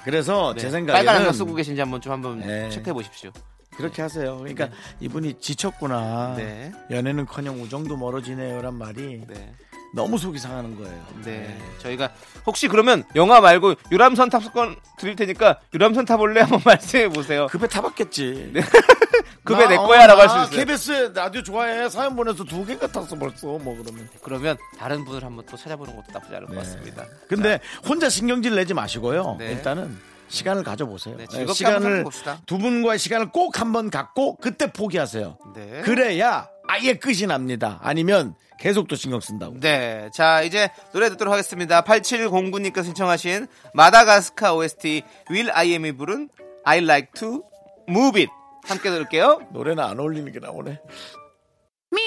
[0.04, 0.60] 그래서 네.
[0.60, 2.70] 제 생각에는 빨간 안경 쓰고 계신지 한번 좀 한번 네.
[2.70, 3.30] 체크해 보십시오.
[3.76, 4.38] 그렇게 하세요.
[4.38, 6.34] 그러니까 이분이 지쳤구나.
[6.36, 6.72] 네.
[6.90, 9.52] 연애는커녕 우정도 멀어지네요란 말이 네.
[9.94, 11.06] 너무 속이 상하는 거예요.
[11.24, 11.58] 네.
[11.78, 12.10] 저희가
[12.46, 17.46] 혹시 그러면 영화 말고 유람선 탑승권 드릴 테니까 유람선 타볼래 한번 말씀해 보세요.
[17.48, 18.52] 급에 타봤겠지.
[19.44, 20.64] 급에 나, 내 어, 거야라고 할나수 있어요.
[20.64, 21.88] KBS 라디오 좋아해.
[21.88, 23.46] 사연 보내서 두 개가 탔어 벌써.
[23.46, 24.08] 뭐 그러면.
[24.22, 26.58] 그러면 다른 분을 한번 또 찾아보는 것도 나쁘지 않을 것 네.
[26.58, 27.04] 같습니다.
[27.28, 29.36] 근데 혼자 신경질 내지 마시고요.
[29.38, 29.52] 네.
[29.52, 29.96] 일단은
[30.28, 31.16] 시간을 가져보세요.
[31.16, 32.04] 네, 네, 시간을.
[32.46, 35.38] 두 분과의 시간을 꼭 한번 갖고 그때 포기하세요.
[35.54, 35.82] 네.
[35.82, 37.78] 그래야 아예 끝이 납니다.
[37.82, 39.60] 아니면 계속 또 신경 쓴다고.
[39.60, 40.10] 네.
[40.12, 41.82] 자, 이제 노래 듣도록 하겠습니다.
[41.82, 46.28] 8709님께서 신청하신 마다가스카 OST Will I Am이 부른
[46.64, 47.42] I Like to
[47.88, 48.32] Move It.
[48.64, 49.42] 함께 들을게요.
[49.52, 50.80] 노래는 안 어울리는 게 나오네.
[51.92, 52.06] Me,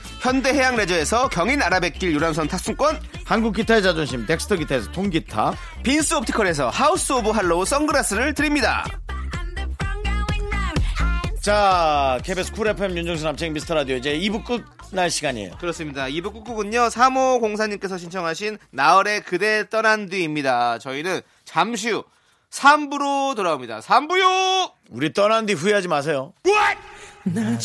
[0.21, 7.11] 현대해양 레저에서 경인 아라뱃길 유람선 탑승권 한국 기타의 자존심 덱스터 기타에서 통기타, 빈스 옵티컬에서 하우스
[7.11, 8.85] 오브 할로우 선글라스를 드립니다
[11.41, 14.43] 자, KBS Cool FM 윤정수 남창희의 미스터 라디오 이제 2부
[14.91, 15.57] 끝날 시간이에요.
[15.59, 16.05] 그렇습니다.
[16.05, 20.77] 2부 끝곡은요, 3504님께서 신청하신 나얼의 그대 떠난 뒤입니다.
[20.77, 22.03] 저희는 잠시 후
[22.51, 23.79] 3부로 돌아옵니다.
[23.79, 24.73] 3부요!
[24.91, 26.33] 우리 떠난 뒤 후회하지 마세요.
[27.23, 27.57] 나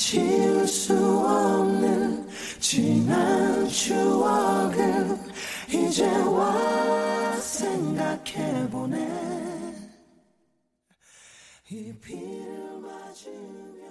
[2.61, 5.19] 지난 추억을
[5.69, 8.97] 이제 와 생각해보네.
[11.71, 13.87] 이 비를 맞으며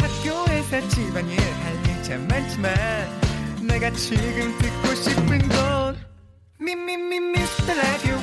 [0.00, 2.74] 학교에서 집안일 할 일 참 많지만
[3.66, 5.96] 내가 지금 듣고 싶은 건
[6.58, 8.16] 미미미 미스터 라디오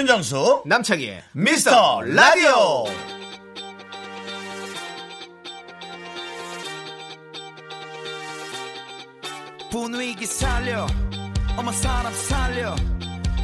[0.00, 2.84] 윤정수 남창희의 미스터 라디오.
[9.70, 10.86] 분위기 살려
[11.58, 12.74] 어머 사람 살려.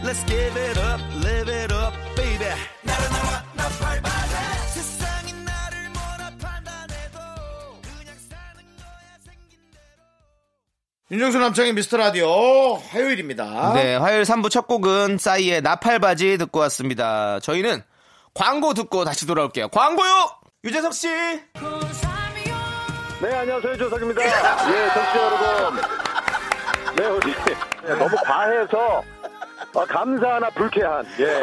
[0.02, 2.48] Let's give it up, live it up, baby.
[2.82, 4.05] 나른나와 나팔바
[11.10, 13.74] 윤정수 남창의 미스터 라디오 화요일입니다.
[13.74, 17.38] 네, 화요일 3부 첫 곡은 싸이의 나팔바지 듣고 왔습니다.
[17.40, 17.82] 저희는
[18.34, 19.68] 광고 듣고 다시 돌아올게요.
[19.68, 20.30] 광고요!
[20.64, 21.08] 유재석 씨!
[21.08, 21.44] 네,
[23.34, 23.76] 안녕하세요.
[23.78, 24.24] 조석입니다.
[24.24, 24.30] 예,
[24.88, 25.80] 청취자 여러분.
[26.96, 27.28] 네, 어디,
[27.88, 29.02] 예, 너무 과해서,
[29.74, 31.40] 어, 감사하나 불쾌한, 예.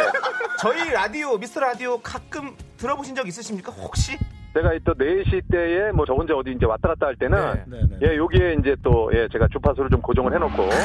[0.59, 3.71] 저희 라디오, 미스터 라디오 가끔 들어보신 적 있으십니까?
[3.71, 4.17] 혹시?
[4.53, 7.97] 제가 또 4시 때에 뭐 저 혼자 어디 이제 왔다 갔다 할 때는, 네, 네.
[8.11, 10.75] 예, 여기에 이제 또, 예, 제가 주파수를 좀 고정을 해놓고, 네.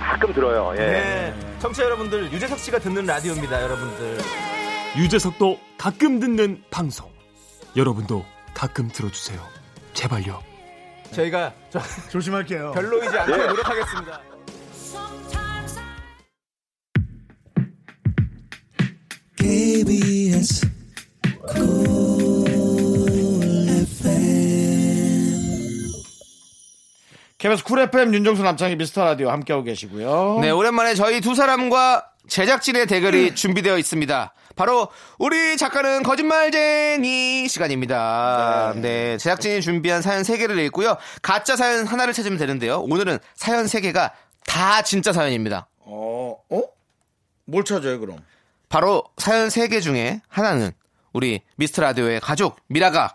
[0.00, 0.86] 가끔 들어요, 예.
[0.86, 1.34] 네.
[1.58, 4.18] 청취자 여러분들, 유재석 씨가 듣는 라디오입니다, 여러분들.
[4.96, 7.10] 유재석도 가끔 듣는 방송.
[7.76, 9.40] 여러분도 가끔 들어주세요.
[9.94, 10.40] 제발요.
[11.12, 11.78] 저희가 저
[12.10, 12.72] 조심할게요.
[12.72, 14.20] 별로이지 않게 노력하겠습니다.
[19.36, 20.71] KBS
[27.42, 30.38] KBS Cool FM 윤정수 남창희의 미스터 라디오 함께하고 계시고요.
[30.40, 34.32] 네, 오랜만에 저희 두 사람과 제작진의 대결이 준비되어 있습니다.
[34.54, 34.88] 바로
[35.18, 38.74] 우리 작가는 거짓말쟁이 시간입니다.
[38.76, 39.18] 네.
[39.18, 40.96] 제작진이 준비한 사연 3개를 읽고요.
[41.20, 42.80] 가짜 사연 하나를 찾으면 되는데요.
[42.82, 44.12] 오늘은 사연 3개가
[44.46, 45.66] 다 진짜 사연입니다.
[45.80, 46.62] 어, 어?
[47.46, 48.18] 뭘 찾아요, 그럼?
[48.68, 50.70] 바로 사연 3개 중에 하나는
[51.12, 53.14] 우리 미스터 라디오의 가족 미라가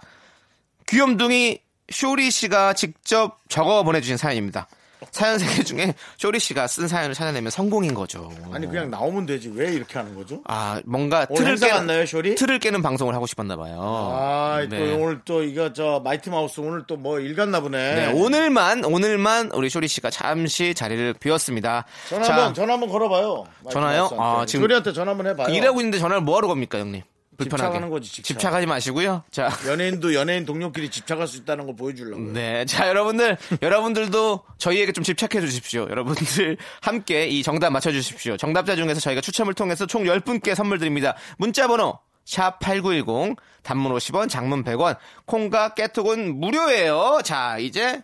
[0.88, 4.68] 귀염둥이 쇼리 씨가 직접 적어 보내주신 사연입니다.
[5.12, 8.32] 사연 3개 중에 쇼리 씨가 쓴 사연을 찾아내면 성공인 거죠.
[8.52, 9.52] 아니, 그냥 나오면 되지.
[9.54, 10.42] 왜 이렇게 하는 거죠?
[10.46, 12.36] 아, 뭔가 틀을 깼나요, 쇼리?
[12.36, 13.78] 틀을 깨는 방송을 하고 싶었나 봐요.
[13.80, 14.94] 아, 또 네.
[14.96, 17.96] 오늘 또 이거 저 마이티 마우스 오늘 또뭐 읽었나 보네.
[17.96, 21.86] 네, 오늘만 오늘만 우리 쇼리 씨가 잠시 자리를 비웠습니다.
[22.10, 23.46] 전화 자, 한번 전화 한번 걸어봐요.
[23.70, 24.10] 전화요?
[24.18, 25.56] 아, 지금 쇼리한테 전화 한번 해봐요.
[25.56, 27.04] 일하고 있는데 전화를 뭐 하러 갑니까, 형님?
[27.38, 27.68] 불편하게.
[27.70, 28.54] 집착하는 거지, 집착.
[28.54, 29.24] 하지 마시고요.
[29.32, 32.22] 자, 연예인도 연예인 동료끼리 집착할 수 있다는 걸 보여주려고.
[32.32, 35.88] 네, 자 여러분들, 여러분들도 저희에게 좀 집착해 주십시오.
[35.90, 38.38] 여러분들 함께 이 정답 맞춰 주십시오.
[38.38, 41.16] 정답자 중에서 저희가 추첨을 통해서 총 10분께 선물 드립니다.
[41.38, 44.98] 문자 번호 샵8910 단문 50원, 장문 100원.
[45.26, 47.20] 콩과 깨톡은 무료예요.
[47.24, 48.02] 자, 이제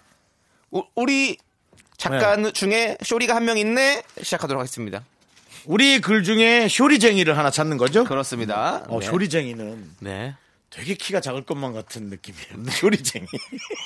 [0.72, 1.38] 우- 우리
[1.98, 2.52] 작가 네.
[2.52, 4.04] 중에 쇼리가 한 명 있네.
[4.22, 5.04] 시작하도록 하겠습니다.
[5.66, 8.04] 우리 글 중에 쇼리쟁이를 하나 찾는 거죠?
[8.04, 8.84] 그렇습니다.
[8.88, 9.06] 어, 네.
[9.06, 10.36] 쇼리쟁이는 네.
[10.70, 12.66] 되게 키가 작을 것만 같은 느낌이에요.
[12.72, 13.26] 쇼리쟁이.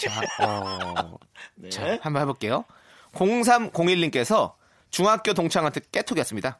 [0.01, 1.17] 자, 어,
[1.55, 1.69] 네.
[1.69, 2.65] 자, 한번 해볼게요.
[3.13, 4.53] 0301님께서
[4.89, 6.59] 중학교 동창한테 깨톡이 왔습니다.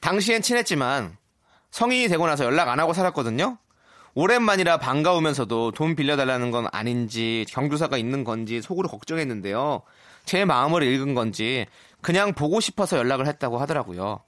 [0.00, 1.16] 당시엔 친했지만
[1.70, 3.58] 성인이 되고 나서 연락 안 하고 살았거든요.
[4.14, 9.82] 오랜만이라 반가우면서도 돈 빌려달라는 건 아닌지 경조사가 있는 건지 속으로 걱정했는데요.
[10.24, 11.66] 제 마음을 읽은 건지
[12.02, 14.22] 그냥 보고 싶어서 연락을 했다고 하더라고요.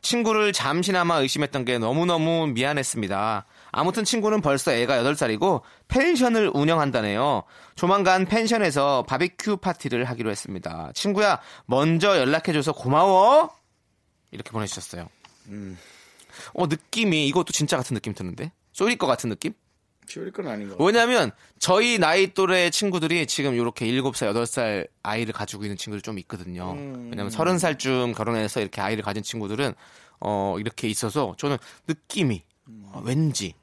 [0.00, 3.46] 친구를 잠시나마 의심했던 게 너무너무 미안했습니다.
[3.72, 7.42] 아무튼 친구는 벌써 애가 8살이고 펜션을 운영한다네요.
[7.74, 10.92] 조만간 펜션에서 바비큐 파티를 하기로 했습니다.
[10.94, 13.50] 친구야, 먼저 연락해줘서 고마워!
[14.30, 15.08] 이렇게 보내주셨어요.
[16.54, 18.52] 어, 느낌이 이것도 진짜 같은 느낌 드는데?
[18.72, 19.52] 쏠릴 것 같은 느낌?
[20.08, 20.86] 쇼리 건 아닌 것 같아요.
[20.86, 26.72] 왜냐면 저희 나이 또래 친구들이 지금 이렇게 7살, 8살 아이를 가지고 있는 친구들 좀 있거든요.
[26.72, 29.74] 왜냐면 30살쯤 결혼해서 이렇게 아이를 가진 친구들은
[30.20, 32.42] 어 이렇게 있어서 저는 느낌이
[32.92, 33.54] 어, 왠지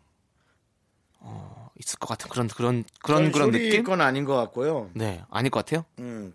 [1.20, 3.84] 어 있을 것 같은 그런 그런 그런 그런 느낌?
[3.84, 4.92] 건 아닌 것 같고요.
[4.94, 5.86] 네, 아닐 것 같아요.
[6.00, 6.34] 음.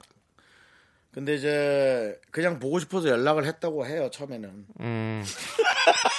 [1.13, 4.67] 근데 이제 그냥 보고 싶어서 연락을 했다고 해요 처음에는.
[4.81, 5.25] 음.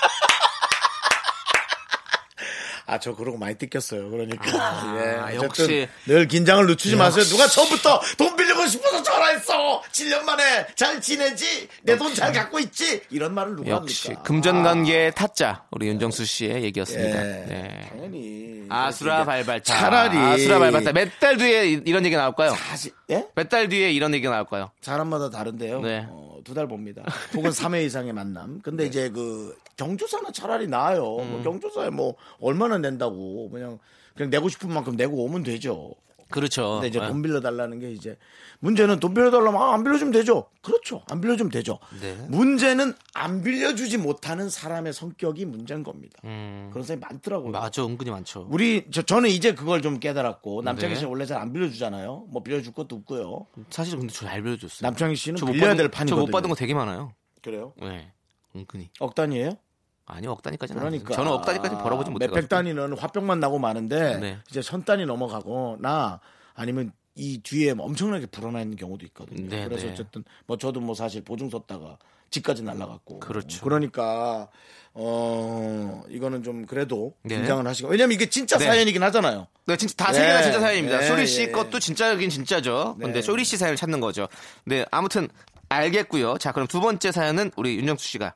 [2.92, 4.10] 아, 저 그러고 많이 뜯겼어요.
[4.10, 4.44] 그러니까.
[4.54, 5.38] 아, 예.
[5.38, 5.88] 어쨌든 역시.
[6.06, 7.24] 늘 긴장을 늦추지 마세요.
[7.24, 8.36] 누가 처음부터 돈
[8.72, 9.82] 싶어서 전화했어.
[9.92, 11.68] 7년 만에 잘 지내지?
[11.84, 13.02] 내 돈 잘 갖고 있지?
[13.12, 14.24] 이런 말을 누가 역시 합니까?
[14.24, 17.20] 금전관계의 타짜 우리 윤정수 씨의 얘기였습니다.
[17.20, 17.46] 예.
[17.46, 17.88] 네.
[17.90, 18.66] 당연히.
[18.70, 19.64] 아수라 발발타.
[19.74, 20.18] 차라리.
[20.18, 20.94] 아수라 발발타.
[20.94, 22.52] 몇 달 뒤에 이- 이런 얘기 나올까요?
[22.52, 23.28] 사실, 예?
[23.36, 24.72] 몇 달 뒤에 이런 얘기가 나올까요?
[24.82, 25.82] 사람마다 다른데요.
[25.82, 26.08] 네.
[26.44, 27.04] 두달 봅니다.
[27.36, 28.62] 혹은 3회 이상의 만남.
[28.64, 31.18] 근데 이제 그 경조사는 차라리 나아요.
[31.18, 31.32] 음.
[31.32, 33.78] 뭐 경조사에 뭐 얼마나 낸다고 그냥
[34.16, 35.94] 그냥 내고 싶은 만큼 내고 오면 되죠.
[36.32, 36.74] 그렇죠.
[36.76, 37.08] 근데 이제 네.
[37.08, 38.18] 돈 빌려 달라는 게 이제
[38.60, 40.48] 문제는 돈 빌려 달라면 아, 안 빌려주면 되죠.
[40.62, 41.04] 그렇죠.
[41.10, 41.80] 안 빌려주면 되죠.
[42.02, 42.16] 네.
[42.30, 46.20] 문제는 안 빌려주지 못하는 사람의 성격이 문제인 겁니다.
[46.22, 47.50] 그런 사람이 많더라고요.
[47.50, 47.52] 음.
[47.52, 48.48] 맞아, 은근히 많죠.
[48.50, 51.00] 우리 저, 저는 이제 그걸 좀 깨달았고 남창희 네.
[51.00, 52.26] 씨는 원래 잘 안 빌려주잖아요.
[52.30, 53.48] 뭐 빌려줄 것도 없고요.
[53.70, 54.88] 사실 근데 저 잘 빌려줬어요.
[54.88, 56.26] 남창희 씨는 빌려야 받은- 될저 판이거든요.
[56.26, 57.14] 못 받은 거 되게 많아요.
[57.42, 57.74] 그래요?
[57.82, 58.12] 네.
[58.56, 58.90] 은근히.
[59.00, 59.58] 억 단위예요?
[60.06, 61.14] 아니요, 억 단위까지는 그러니까.
[61.16, 62.30] 저는 억 단위까지 벌어보지 못해요.
[62.30, 64.40] 몇백 단위는 화병만 나고 마는데 네.
[64.50, 66.20] 이제 천 단위 넘어가거나
[66.54, 69.50] 아니면 이 뒤에 엄청나게 불어나 있는 경우도 있거든요.
[69.50, 69.94] 네, 그래서 네.
[69.94, 71.98] 어쨌든 뭐 저도 뭐 사실 보증 섰다가
[72.30, 73.64] 집까지 날라갔고 그렇죠.
[73.64, 74.50] 그러니까
[74.94, 77.36] 어 이거는 좀 그래도 네.
[77.36, 78.66] 긴장을 하시고 왜냐면 이게 진짜 네.
[78.66, 79.48] 사연이긴 하잖아요.
[79.66, 80.20] 네, 진짜 다 네.
[80.20, 81.00] 세 개가 진짜 사연입니다.
[81.00, 81.52] 네, 쇼리 씨 예.
[81.52, 82.96] 것도 진짜긴 진짜죠.
[82.98, 83.06] 네.
[83.06, 84.28] 근데 쇼리 씨 사연을 찾는 거죠.
[84.66, 85.28] 네, 아무튼
[85.70, 86.38] 알겠고요.
[86.38, 88.34] 자, 그럼 두 번째 사연은 우리 윤정수 씨가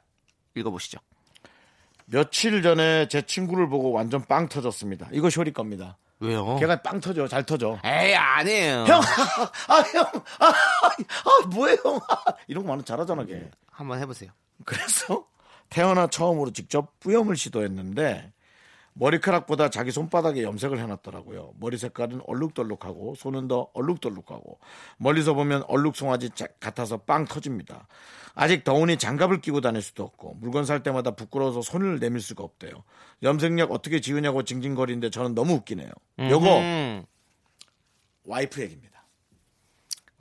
[0.56, 1.00] 읽어보시죠.
[2.06, 5.08] 며칠 전에 제 친구를 보고 완전 빵 터졌습니다.
[5.12, 5.98] 이거 쇼리 겁니다.
[6.20, 6.56] 왜요?
[6.60, 7.78] 걔가 빵 터져, 잘 터져.
[7.84, 8.86] 에이, 아니에요.
[8.88, 9.02] 형,
[9.68, 10.06] 아, 형,
[10.40, 12.00] 아, 아, 뭐해, 형.
[12.48, 13.50] 이런 거 많은 잘하잖아, 걔.
[13.70, 14.32] 한번 해보세요.
[14.64, 15.26] 그래서
[15.70, 18.32] 태어나 처음으로 직접 뿌염을 시도했는데
[18.98, 21.54] 머리카락보다 자기 손바닥에 염색을 해놨더라고요.
[21.60, 24.60] 머리 색깔은 얼룩덜룩하고 손은 더 얼룩덜룩하고
[24.98, 27.88] 멀리서 보면 얼룩송아지 자- 같아서 빵 터집니다.
[28.36, 32.84] 아직 더우니 장갑을 끼고 다닐 수도 없고 물건 살 때마다 부끄러워서 손을 내밀 수가 없대요.
[33.22, 35.90] 염색약 어떻게 지우냐고 징징거리는데 저는 너무 웃기네요.
[36.20, 37.06] 요거 음,
[38.26, 39.04] 와이프 얘기입니다.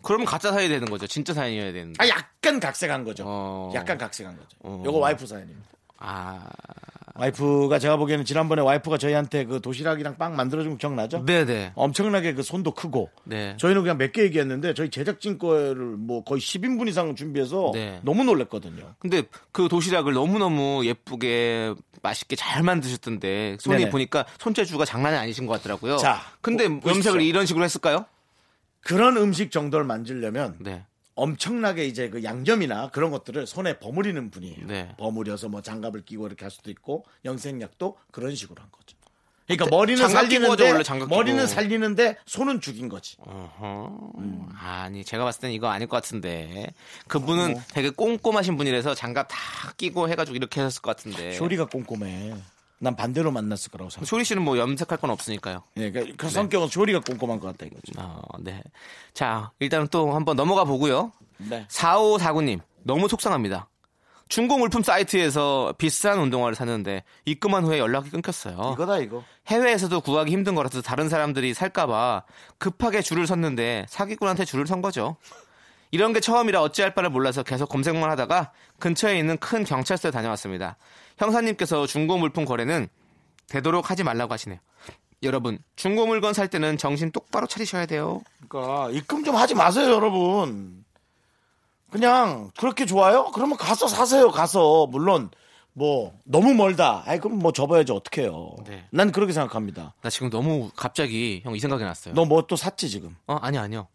[0.03, 1.07] 그러면 가짜 사연이 되는 거죠.
[1.07, 1.97] 진짜 사연이어야 되는데.
[2.03, 3.25] 아 약간 각색한 거죠.
[3.27, 3.71] 어.
[3.75, 4.57] 약간 각색한 거죠.
[4.61, 4.83] 어.
[4.85, 5.69] 요거 와이프 사연입니다.
[5.97, 6.45] 아,
[7.17, 11.25] 와이프가 제가 보기에는 지난번에 와이프가 저희한테 그 도시락이랑 빵 만들어준 거 기억나죠?
[11.25, 11.73] 네네.
[11.77, 13.57] 엄청나게 그 손도 크고 네.
[13.59, 18.01] 저희는 그냥 몇 개 얘기했는데 저희 제작진 거를 뭐 거의 10인분 이상 준비해서 네.
[18.03, 18.95] 너무 놀랬거든요.
[18.99, 19.23] 근데
[19.53, 23.91] 그 도시락을 너무너무 예쁘게 맛있게 잘 만드셨던데 손이 네네.
[23.91, 25.97] 보니까 손재주가 장난이 아니신 것 같더라고요.
[25.99, 26.91] 자, 근데 보- 보십시오.
[26.91, 28.05] 염색을 이런 식으로 했을까요?
[28.83, 30.85] 그런 음식 정도를 만들려면 네.
[31.15, 34.67] 엄청나게 이제 그 양념이나 그런 것들을 손에 버무리는 분이에요.
[34.67, 34.95] 네.
[34.99, 38.97] 버무려서 뭐 장갑을 끼고 이렇게 할 수도 있고 염색약도 그런 식으로 한 거죠.
[39.47, 41.15] 그러니까 머리는 살리는데 원래 장갑 끼고.
[41.15, 43.19] 머리는 살리는데 손은 죽인 거지.
[43.27, 44.49] 음.
[44.59, 46.73] 아니 제가 봤을 땐 이거 아닐 것 같은데
[47.09, 47.63] 그분은 뭐.
[47.75, 49.37] 되게 꼼꼼하신 분이라서 장갑 다
[49.77, 52.35] 끼고 해가지고 이렇게 하셨을 것 같은데 쇼리가 꼼꼼해.
[52.85, 54.07] 난 반대로 만났을 거라고 생각.
[54.07, 55.63] 쇼리 씨는 뭐 염색할 건 없으니까요.
[55.79, 57.93] 예, 그, 그 성격은 쇼리가 꼼꼼한 것 같다 이거죠.
[57.99, 58.63] 어, 네.
[59.15, 61.11] 자 일단은 또 한번 넘어가 보고요.
[61.39, 61.67] 네.
[61.69, 63.69] 4549님 너무 속상합니다.
[64.29, 68.73] 중고 물품 사이트에서 비싼 운동화를 샀는데 입금한 후에 연락이 끊겼어요.
[68.75, 69.23] 이거다 이거.
[69.47, 72.25] 해외에서도 구하기 힘든 거라서 다른 사람들이 살까봐
[72.59, 75.17] 급하게 줄을 섰는데 사기꾼한테 줄을 선 거죠.
[75.95, 80.77] 이런 게 처음이라 어찌할 바를 몰라서 계속 검색만 하다가 근처에 있는 큰 경찰서에 다녀왔습니다.
[81.19, 82.89] 형사님께서 중고 물품 거래는
[83.49, 84.59] 되도록 하지 말라고 하시네요.
[85.23, 88.23] 여러분, 중고 물건 살 때는 정신 똑바로 차리셔야 돼요.
[88.49, 90.85] 그러니까 입금 좀 하지 마세요, 여러분.
[91.93, 93.31] 그냥 그렇게 좋아요?
[93.33, 94.33] 그러면 가서 사세요.
[94.33, 95.31] 가서 물론
[95.75, 97.05] 뭐 너무 멀다.
[97.07, 98.57] 아이 그럼 뭐 접어야지 어떡해요.
[98.67, 98.85] 네.
[98.91, 99.95] 난 그렇게 생각합니다.
[100.03, 102.15] 나 지금 너무 갑자기 형 이 생각이 났어요.
[102.15, 103.15] 너 뭐 또 샀지 지금?
[103.29, 103.87] 어, 아니 아니요.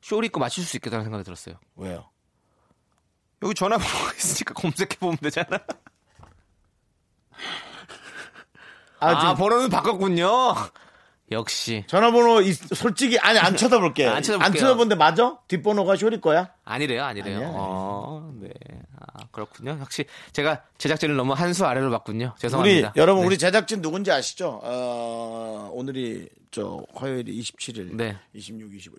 [0.00, 1.56] 쇼리 거 맞출 수 있겠다는 생각이 들었어요.
[1.76, 2.08] 왜요?
[3.42, 5.58] 여기 전화번호가 있으니까 검색해 보면 되잖아.
[8.98, 10.54] 아, 아, 번호는 바꿨군요.
[11.32, 11.84] 역시.
[11.86, 14.06] 전화번호 이- 솔직히 아니 안 쳐다볼게.
[14.06, 14.60] 안 쳐다볼게요.
[14.60, 15.38] 쳐다본데 맞아?
[15.48, 16.52] 뒷번호가 쇼리 거야?
[16.64, 17.36] 아니래요, 아니래요.
[17.36, 17.58] 아니야, 아니야.
[17.58, 18.50] 어, 네.
[19.12, 19.76] 아, 그렇군요.
[19.80, 22.32] 역시 제가 제작진을 너무 한 수 아래로 봤군요.
[22.34, 22.92] 우리 죄송합니다.
[22.96, 23.26] 여러분 네.
[23.26, 24.60] 우리 제작진 누군지 아시죠?
[24.62, 28.16] 어, 오늘이 저 화요일이 27일, 네.
[28.34, 28.92] 26, 25,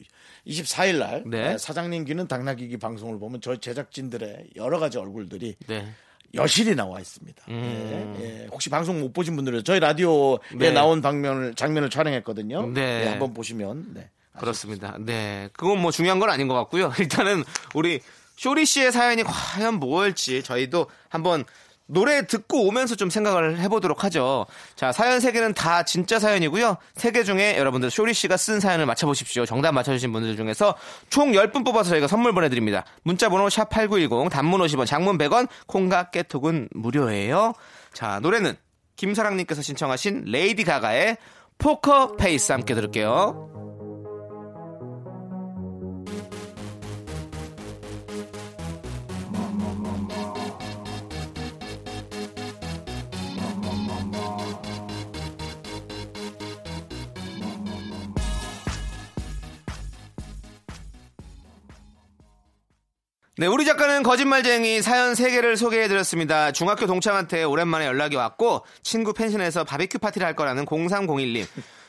[0.47, 1.49] 24일 날 네.
[1.51, 5.93] 네, 사장님 귀는 당나귀기 방송을 보면 저희 제작진들의 여러 가지 얼굴들이 네.
[6.33, 7.43] 여실히 나와 있습니다.
[7.49, 8.15] 음.
[8.19, 8.47] 예, 예.
[8.51, 10.71] 혹시 방송 못 보신 분들은 저희 라디오에 네.
[10.71, 12.67] 나온 장면을 장면을 촬영했거든요.
[12.67, 13.03] 네.
[13.05, 14.09] 예, 한번 보시면 네.
[14.39, 14.95] 그렇습니다.
[14.99, 15.49] 네.
[15.53, 16.93] 그건 뭐 중요한 건 아닌 것 같고요.
[16.99, 17.43] 일단은
[17.75, 17.99] 우리
[18.35, 21.45] 쇼리 씨의 사연이 과연 뭘지 저희도 한번
[21.91, 24.45] 노래 듣고 오면서 좀 생각을 해보도록 하죠.
[24.75, 26.77] 자, 사연 세 개는 다 진짜 사연이고요.
[26.95, 29.45] 세개 중에 여러분들 쇼리 씨가 쓴 사연을 맞춰보십시오.
[29.45, 30.75] 정답 맞춰주신 분들 중에서
[31.09, 32.85] 총 10분 뽑아서 저희가 선물 보내드립니다.
[33.03, 37.53] 문자번호 샵8910, 단문 50원, 장문 100원, 콩과 깨톡은 무료예요.
[37.93, 38.55] 자, 노래는
[38.95, 41.17] 김사랑님께서 신청하신 Lady Gaga의
[41.57, 43.60] Poker Face 함께 들을게요.
[63.41, 66.51] 네, 우리 작가는 거짓말쟁이 사연 3개를 소개해드렸습니다.
[66.51, 71.47] 중학교 동창한테 오랜만에 연락이 왔고, 친구 펜션에서 바비큐 파티를 할 거라는 0301님.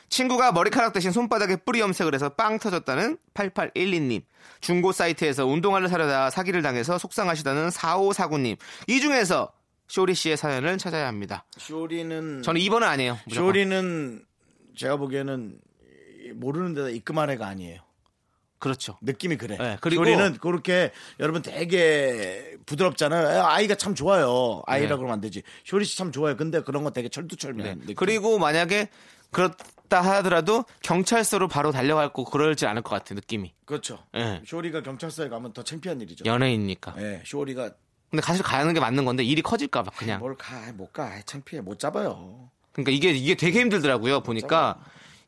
[0.09, 4.23] 친구가 머리카락 대신 손바닥에 뿌리 염색을 해서 빵 터졌다는 8812님.
[4.61, 8.57] 중고 사이트에서 운동화를 사려다 사기를 당해서 속상하시다는 4549님.
[8.87, 9.51] 이 중에서
[9.87, 11.45] 쇼리 씨의 사연을 찾아야 합니다.
[11.59, 13.19] 쇼리는 저는 2번은 아니에요.
[13.27, 13.45] 무조건.
[13.45, 14.25] 쇼리는
[14.75, 15.59] 제가 보기에는
[16.33, 17.81] 모르는 데다 입금한 애가 아니에요.
[18.63, 18.97] 그렇죠.
[19.01, 19.57] 느낌이 그래.
[19.57, 23.43] 네, 그리고- 쇼리는 그렇게 여러분 되게 부드럽잖아요.
[23.43, 24.61] 아이가 참 좋아요.
[24.65, 24.95] 아이라 네.
[24.95, 25.43] 그러면 안 되지.
[25.65, 26.37] 쇼리 씨 참 좋아요.
[26.37, 27.93] 근데 그런 거 되게 철두철미한 네.
[27.93, 28.87] 그리고 만약에
[29.31, 33.53] 그렇다 하더라도 경찰서로 바로 달려갈 거 그러지 않을 것 같아 느낌이.
[33.65, 33.99] 그렇죠.
[34.13, 34.41] 네.
[34.45, 36.23] 쇼리가 경찰서에 가면 더 창피한 일이죠.
[36.25, 36.93] 연예인이니까.
[36.93, 37.71] 네, 쇼리가
[38.11, 40.19] 근데 사실 가는 게 맞는 건데 일이 커질까 봐 그냥.
[40.19, 41.19] 뭘 가, 못 가.
[41.25, 41.61] 창피해.
[41.61, 42.49] 못 잡아요.
[42.71, 44.21] 그러니까 이게 이게 되게 힘들더라고요.
[44.21, 44.79] 보니까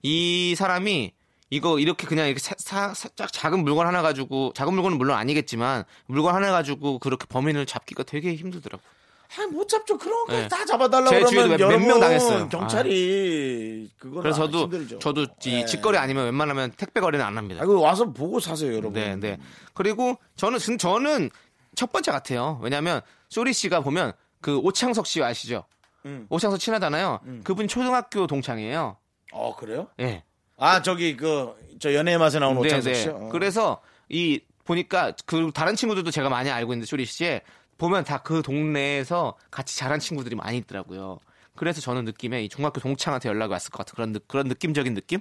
[0.03, 1.11] 이 사람이
[1.56, 5.86] 이거 이렇게 그냥 이렇게 사, 사, 살짝 작은 물건 하나 가지고 작은 물건은 물론 아니겠지만
[6.06, 8.84] 물건 하나 가지고 그렇게 범인을 잡기가 되게 힘들더라고.
[8.84, 8.95] 요
[9.38, 9.97] 아이, 못 잡죠.
[9.97, 10.47] 그런 거 네.
[10.47, 12.49] 다 잡아달라고 제 그러면 주위에도 몇- 몇 여러분 명 당했어요.
[12.49, 14.99] 경찰이 그건 그래서 아, 저도 힘들죠.
[14.99, 15.66] 저도 이 네.
[15.66, 17.62] 직거래 아니면 웬만하면 택배 거래는 안 합니다.
[17.62, 18.93] 아이고 와서 보고 사세요, 여러분.
[18.93, 19.38] 네, 네.
[19.74, 21.30] 그리고 저는 진- 저는
[21.76, 22.60] 첫 번째 같아요.
[22.62, 25.64] 왜냐하면 쇼리 씨가 보면 그 오창석 씨 아시죠?
[26.06, 26.28] 음.
[26.30, 27.20] 오창석 친하잖아요.
[27.43, 28.97] 그분 초등학교 동창이에요.
[29.34, 29.88] 어, 그래요?
[29.99, 30.24] 예.
[30.58, 32.99] 아, 저기 그 저 연애의 맛에 나오는 네, 오창석 네.
[33.01, 33.10] 씨.
[33.10, 33.30] 어.
[33.32, 37.41] 그래서 이 보니까 그 다른 친구들도 제가 많이 알고 있는데 쇼리 씨
[37.78, 41.20] 보면 다 그 동네에서 같이 자란 친구들이 많이 있더라고요.
[41.56, 45.20] 그래서 저는 느낌에 이 중학교 동창한테 연락이 왔을 것 같은 그런 느, 그런 느낌적인 느낌?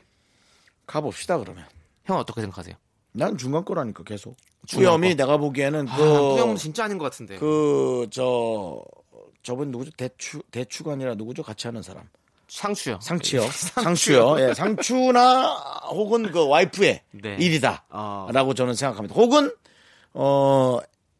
[0.86, 1.66] 가봅시다 그러면.
[2.04, 2.76] 형 어떻게 생각하세요?
[3.12, 4.36] 난 중간 거라니까 계속.
[5.10, 5.16] 거.
[5.16, 7.36] 내가 보기에는 아, 그 후영 진짜 아닌 것 같은데.
[7.38, 8.80] 그 저
[9.42, 9.90] 저분 누구죠?
[9.96, 11.42] 대추 대추가 아니라 누구죠?
[11.42, 12.08] 같이 하는 사람.
[12.48, 12.98] 상추요.
[13.00, 13.42] 상치요.
[13.50, 14.36] 상추요.
[14.40, 15.48] 예, 상추나
[15.90, 17.36] 혹은 그 와이프의 네.
[17.40, 17.88] 일이다라고
[18.50, 18.54] 어.
[18.54, 19.14] 저는 생각합니다.
[19.14, 19.50] 혹은
[20.12, 20.78] 어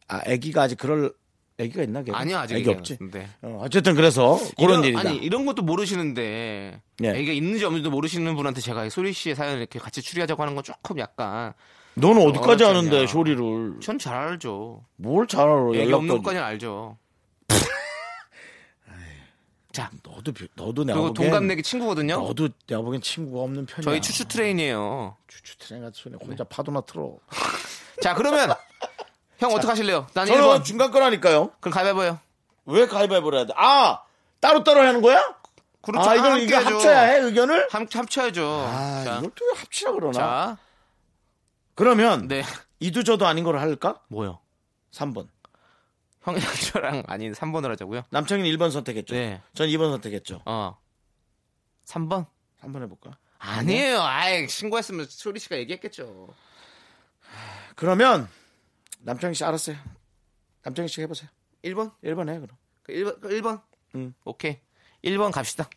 [0.08, 1.12] 아, 아기가 아직 그럴
[1.58, 2.02] 아기가 있나?
[2.02, 2.18] 걔가?
[2.18, 2.98] 아니요 아직 아기 없지.
[3.12, 3.28] 네.
[3.42, 5.00] 어, 어쨌든 그래서 그런 이런, 일이다.
[5.00, 7.08] 아니 이런 것도 모르시는데 네.
[7.08, 10.98] 애기가 있는지 없는지도 모르시는 분한테 제가 소리 씨의 사연을 이렇게 같이 추리하자고 하는 건 조금
[10.98, 11.52] 약간
[11.94, 13.06] 너는 어디까지 아는데.
[13.06, 14.84] 쇼리를 전 잘 알죠.
[14.96, 15.70] 뭘 잘 알아?
[15.74, 16.98] 애기 없는 것까지는 알죠.
[19.74, 22.20] 자 너도 비- 너도 내가 그리고 보기엔 동갑내기 친구거든요.
[22.20, 23.82] 너도 내가 보기엔 친구가 없는 편이야.
[23.90, 25.16] 저희 추추 train이에요.
[25.26, 27.16] choo choo train 같은 소리 혼자 파도나 틀어.
[28.00, 28.54] 자 그러면
[29.38, 30.06] 형 어떻게 하실래요?
[30.14, 30.64] 난 저는 1번.
[30.64, 31.50] 중간 거라니까요.
[31.58, 32.20] 그럼 가위바위보요.
[32.66, 33.52] 왜 가위바위보를 해야 돼?
[33.56, 34.02] 아
[34.38, 35.34] 따로 따로 하는 거야?
[35.82, 36.08] 그렇죠.
[36.08, 36.76] 아 이걸 하죠.
[36.76, 37.66] 합쳐야 해 의견을?
[37.70, 38.46] 함, 합쳐야죠.
[38.68, 40.12] 아 자, 이걸 또왜 합치라 그러나?
[40.12, 40.56] 자,
[41.74, 42.44] 그러면 네.
[42.78, 44.00] 이두저도 아닌 걸 할까?
[44.06, 44.38] 뭐요?
[44.92, 45.26] 3번.
[46.72, 48.02] 저랑 아닌 3번을 하자고요?
[48.10, 49.14] 남창이는 1번 선택했죠.
[49.14, 49.42] 네.
[49.54, 50.42] 전 2번 선택했죠.
[50.46, 50.78] 어.
[51.86, 52.26] 3번?
[52.62, 53.18] 3번 해볼까?
[53.38, 54.00] 아니에요.
[54.00, 56.28] 아이, 신고했으면 소리 씨가 얘기했겠죠.
[57.76, 58.28] 그러면
[59.00, 59.76] 남창희 씨 알았어요.
[60.62, 61.28] 남창희 씨 해보세요.
[61.62, 61.92] 1번?
[62.02, 62.56] 1번 해 그럼.
[62.82, 63.20] 그 1번?
[63.20, 63.62] 그 1번?
[63.96, 64.14] 응.
[64.24, 64.58] 오케이.
[65.04, 65.68] 1번 갑시다.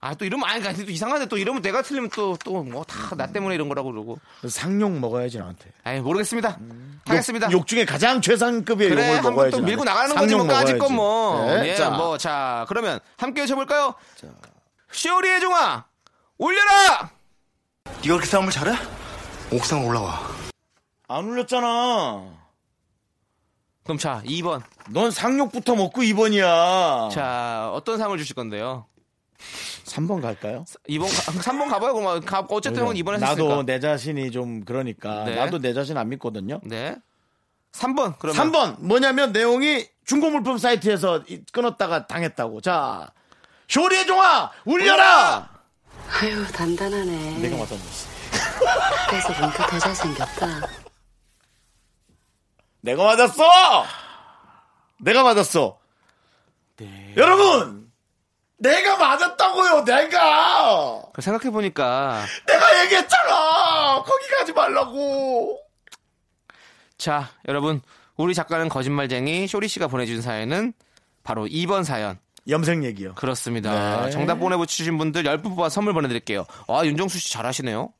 [0.00, 3.16] 아, 또 이러면, 아니, 아니, 또 이상한데 또 이러면 내가 틀리면 또, 또 뭐 다
[3.16, 4.18] 나 때문에 이런 거라고 그러고.
[4.48, 5.72] 상용 먹어야지 나한테.
[5.84, 6.58] 아이, 모르겠습니다.
[7.06, 7.46] 하겠습니다.
[7.50, 9.56] 욕, 욕 중에 가장 최상급의 그래, 욕을 한번 먹어야지.
[9.56, 9.84] 또 밀고.
[9.84, 10.94] 나가는 거지, 뭐, 까짓 건.
[10.94, 11.46] 뭐.
[11.46, 13.94] 네, 예, 자, 뭐, 자, 그러면 함께 외쳐볼까요?
[14.92, 15.84] 시오리의 종아,
[16.38, 17.10] 올려라!
[17.84, 18.76] 네가 그렇게 싸움을 잘해?
[19.52, 20.20] 옥상 올라와.
[21.08, 22.22] 안 울렸잖아.
[23.84, 24.62] 그럼 자, 2번.
[24.90, 27.10] 넌 상욕부터 먹고 2번이야.
[27.12, 28.86] 자, 어떤 상을 주실 건데요?
[29.84, 30.64] 3번 갈까요?
[30.88, 31.94] 2번, 3번 가봐요.
[31.94, 33.28] 그럼 가, 어쨌든 형은 2번 했으니까.
[33.34, 35.34] 나도 내 자신이 좀 그러니까 네.
[35.36, 36.60] 나도 내 자신 안 믿거든요.
[36.64, 36.96] 네.
[37.72, 38.52] 3번, 그러면.
[38.52, 42.60] 3번 뭐냐면 내용이 중고물품 사이트에서 이- 끊었다가 당했다고.
[42.62, 43.10] 자,
[43.68, 45.50] 쇼리의 종아 울려라.
[46.08, 47.38] 아유 단단하네.
[47.38, 48.08] 내가 맞았어.
[49.10, 50.68] 그래서 보니까 더 잘생겼다.
[52.80, 53.84] 내가 맞았어.
[55.00, 55.78] 내가 맞았어.
[56.76, 57.14] 네.
[57.16, 57.85] 여러분,
[58.58, 59.84] 내가 맞았다고요.
[59.84, 62.24] 내가 그 생각해보니까.
[62.46, 64.02] 내가 얘기했잖아.
[64.02, 65.60] 거기 가지 말라고.
[66.98, 67.82] 자, 여러분.
[68.16, 70.72] 우리 작가는 거짓말쟁이 쇼리 씨가 보내준 사연은
[71.22, 72.18] 바로 2번 사연.
[72.48, 73.14] 염색 얘기요.
[73.14, 74.04] 그렇습니다.
[74.04, 74.10] 네.
[74.10, 76.46] 정답 보내주신 분들 10분 뽑아 선물 보내드릴게요.
[76.68, 77.92] 아, 윤정수 씨 잘하시네요.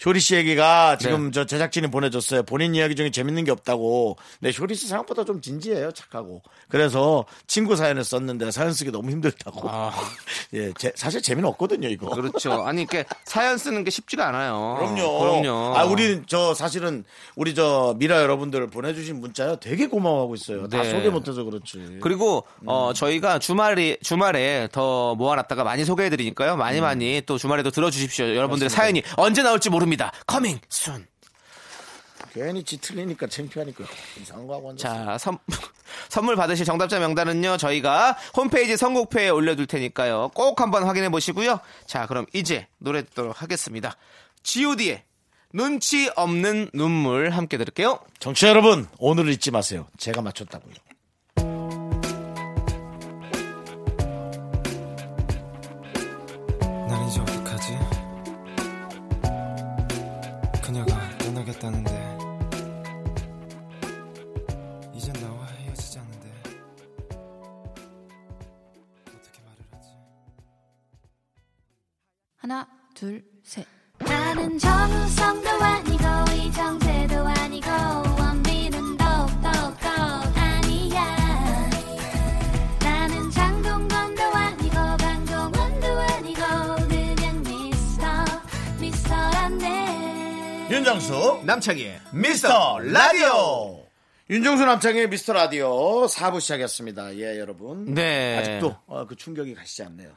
[0.00, 2.42] 쇼리 씨 얘기가 지금 저 제작진이 보내줬어요.
[2.44, 4.16] 본인 이야기 중에 재밌는 게 없다고.
[4.40, 5.92] 근데 쇼리 씨 생각보다 좀 진지해요.
[5.92, 6.40] 착하고.
[6.70, 9.68] 그래서 친구 사연을 썼는데 사연 쓰기 너무 힘들다고.
[10.54, 12.08] 예, 제- 사실 재미는 없거든요, 이거.
[12.08, 12.64] 그렇죠.
[12.64, 14.76] 아니 이게 사연 쓰는 게 쉽지가 않아요.
[14.78, 15.18] 그럼요.
[15.18, 15.76] 그럼요.
[15.76, 17.04] 아, 우리 저 사실은
[17.36, 20.66] 우리 저 미라 여러분들 보내주신 문자요 되게 고마워하고 있어요.
[20.68, 20.90] 다 네.
[20.92, 21.98] 소개 못해서 그렇지.
[22.00, 26.56] 그리고 어 저희가 주말에 주말에 더 모아놨다가 많이 소개해드리니까요.
[26.56, 28.34] 많이 많이 또 주말에도 들어주십시오.
[28.34, 29.89] 여러분들의 사연이 언제 나올지 모릅니다.
[30.26, 31.06] coming soon.
[32.32, 33.84] 괜히 지 틀리니까 창피하니까
[34.20, 35.04] 이상한 거 하고 앉았어.
[35.04, 35.38] 자, 선,
[36.08, 40.30] 선물 받으실 정답자 명단은요, 저희가 홈페이지 선곡표에 올려둘 테니까요.
[40.34, 41.60] 꼭 한번 확인해 보시고요.
[41.86, 43.96] 자, 그럼 이제 노래 듣도록 하겠습니다.
[44.42, 45.02] GOD의
[45.52, 47.98] 눈치 없는 눈물 함께 들을게요.
[48.20, 49.88] 정치 여러분 오늘을 잊지 마세요.
[49.98, 50.74] 제가 맞췄다고요.
[61.60, 62.18] 떠나겠다는데
[64.94, 66.32] 이젠 나와 헤어지자는데
[69.08, 69.90] 어떻게 말을 하지?
[72.36, 73.66] 하나, 둘, 셋.
[73.98, 76.04] 나는 정우성도 아니고
[76.34, 77.70] 이정재도 아니고
[90.80, 93.84] 윤정수 남창희의 미스터 라디오.
[94.30, 97.16] 윤정수 남창의 미스터 라디오 4부 시작했습니다.
[97.16, 97.92] 예, 여러분.
[97.92, 98.38] 네.
[98.38, 100.08] 아직도 어, 그 충격이 가시지 않네요.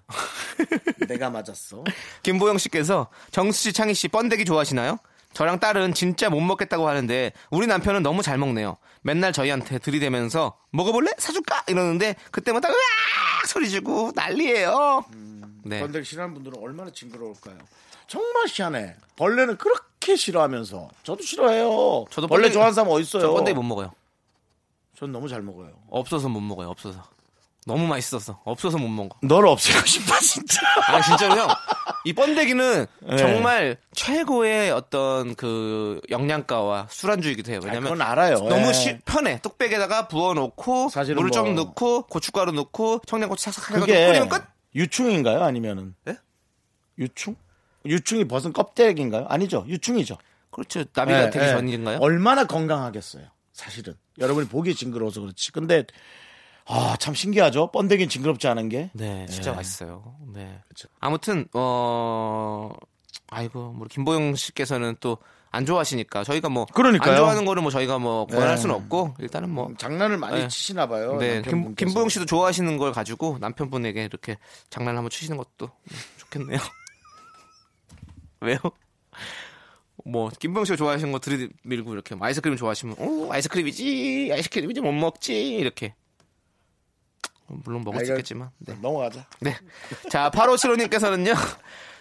[1.10, 1.84] 내가 맞았어.
[2.24, 5.00] 김보영 씨께서 정수 씨, 창희 씨 번데기 좋아하시나요?
[5.34, 8.78] 저랑 딸은 진짜 못 먹겠다고 하는데 우리 남편은 너무 잘 먹네요.
[9.02, 11.12] 맨날 저희한테 들이대면서 먹어볼래?
[11.18, 11.66] 사줄까?
[11.68, 15.04] 이러는데 그때마다 으악 소리 지고 난리예요.
[15.66, 15.82] 네.
[15.82, 17.58] 번데기 싫어하는 분들은 얼마나 징그러울까요?
[18.08, 18.96] 정말 희한해.
[19.18, 22.06] 벌레는 그렇게 싫어하면서 저도 싫어해요.
[22.12, 23.22] 저도 벌레 번데기- 좋아하는 사람 어디 있어요?
[23.22, 23.92] 저 번데기 못 먹어요.
[24.98, 25.72] 전 너무 잘 먹어요.
[25.90, 26.70] 없어서 못 먹어요.
[26.70, 27.02] 없어서.
[27.66, 28.42] 너무 맛있어서.
[28.44, 29.16] 없어서 못 먹어.
[29.22, 30.60] 너를 없애고 싶다 진짜.
[30.88, 31.48] 아 진짜로요?
[32.06, 33.18] 이 번데기는 네.
[33.18, 37.62] 정말 최고의 어떤 그 영양가와 술안주이기도 해요.
[37.64, 38.36] 왜냐면 그건 알아요.
[38.40, 38.74] 너무 예.
[38.74, 39.40] 쉬- 편해.
[39.42, 44.44] 뚝배기에다가 부어놓고 물을 좀 뭐- 넣고 고춧가루 넣고 청양고추 싹싹 해가지고 끓이면 끝.
[44.76, 45.42] 유충인가요?
[45.44, 46.18] 아니면은 네?
[47.00, 47.36] 유충?
[47.86, 49.26] 유충이 벗은 껍데기인가요?
[49.30, 49.66] 아니죠.
[49.68, 50.18] 유충이죠.
[50.52, 50.84] 그렇죠.
[50.94, 51.50] 나비가 예, 되기 예.
[51.50, 51.98] 전인가요?
[52.00, 53.26] 얼마나 건강하겠어요.
[53.54, 55.52] 사실은 여러분이 보기 징그러워서 그렇지.
[55.52, 55.86] 근데
[56.66, 57.72] 아 참 신기하죠.
[57.72, 58.90] 번데기는 징그럽지 않은 게.
[58.94, 59.56] 네, 진짜 예.
[59.56, 60.16] 맛있어요.
[60.34, 60.60] 네.
[60.68, 60.88] 그쵸.
[61.00, 62.72] 아무튼 어
[63.30, 65.18] 아이고 뭐 김보영 씨께서는 또
[65.56, 67.12] 안 좋아하시니까 저희가 뭐 그러니까요.
[67.12, 68.58] 안 좋아하는 거를 뭐 저희가 뭐 권할 네.
[68.58, 70.48] 수는 없고 일단은 뭐 장난을 많이 네.
[70.48, 71.18] 치시나 봐요.
[71.20, 71.76] 네, 김.
[71.76, 74.40] 김보영 씨도 좋아하시는 걸 가지고 남편분에게 이렇게
[74.72, 75.70] 장난을 한번 치시는 것도
[76.18, 76.58] 좋겠네요.
[78.44, 78.58] 왜요?
[80.06, 85.56] 뭐 김보영 씨가 좋아하시는 거 들이밀고 이렇게 뭐 아이스크림 좋아하시면 어 아이스크림이지 아이스크림이지 못 먹지
[85.56, 85.96] 이렇게
[87.48, 88.76] 물론 먹을 아, 수 있겠지만 네.
[88.82, 89.26] 넘어가자.
[89.40, 89.56] 네.
[90.10, 91.36] 자, 8575님께서는요.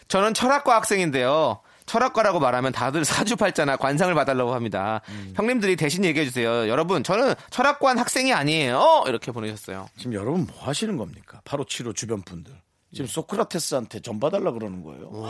[0.08, 1.60] 저는 철학과 학생인데요.
[1.86, 5.00] 철학과라고 말하면 다들 사주팔자나 관상을 봐달라고 합니다.
[5.08, 5.32] 음.
[5.36, 6.68] 형님들이 대신 얘기해주세요.
[6.68, 9.04] 여러분, 저는 철학관 학생이 아니에요.
[9.06, 9.88] 이렇게 보내셨어요.
[9.96, 11.40] 지금 여러분 뭐 하시는 겁니까?
[11.44, 12.52] 바로 치료 주변 분들.
[12.92, 15.10] 지금 소크라테스한테 전 봐달라 그러는 거예요.
[15.10, 15.26] 그리고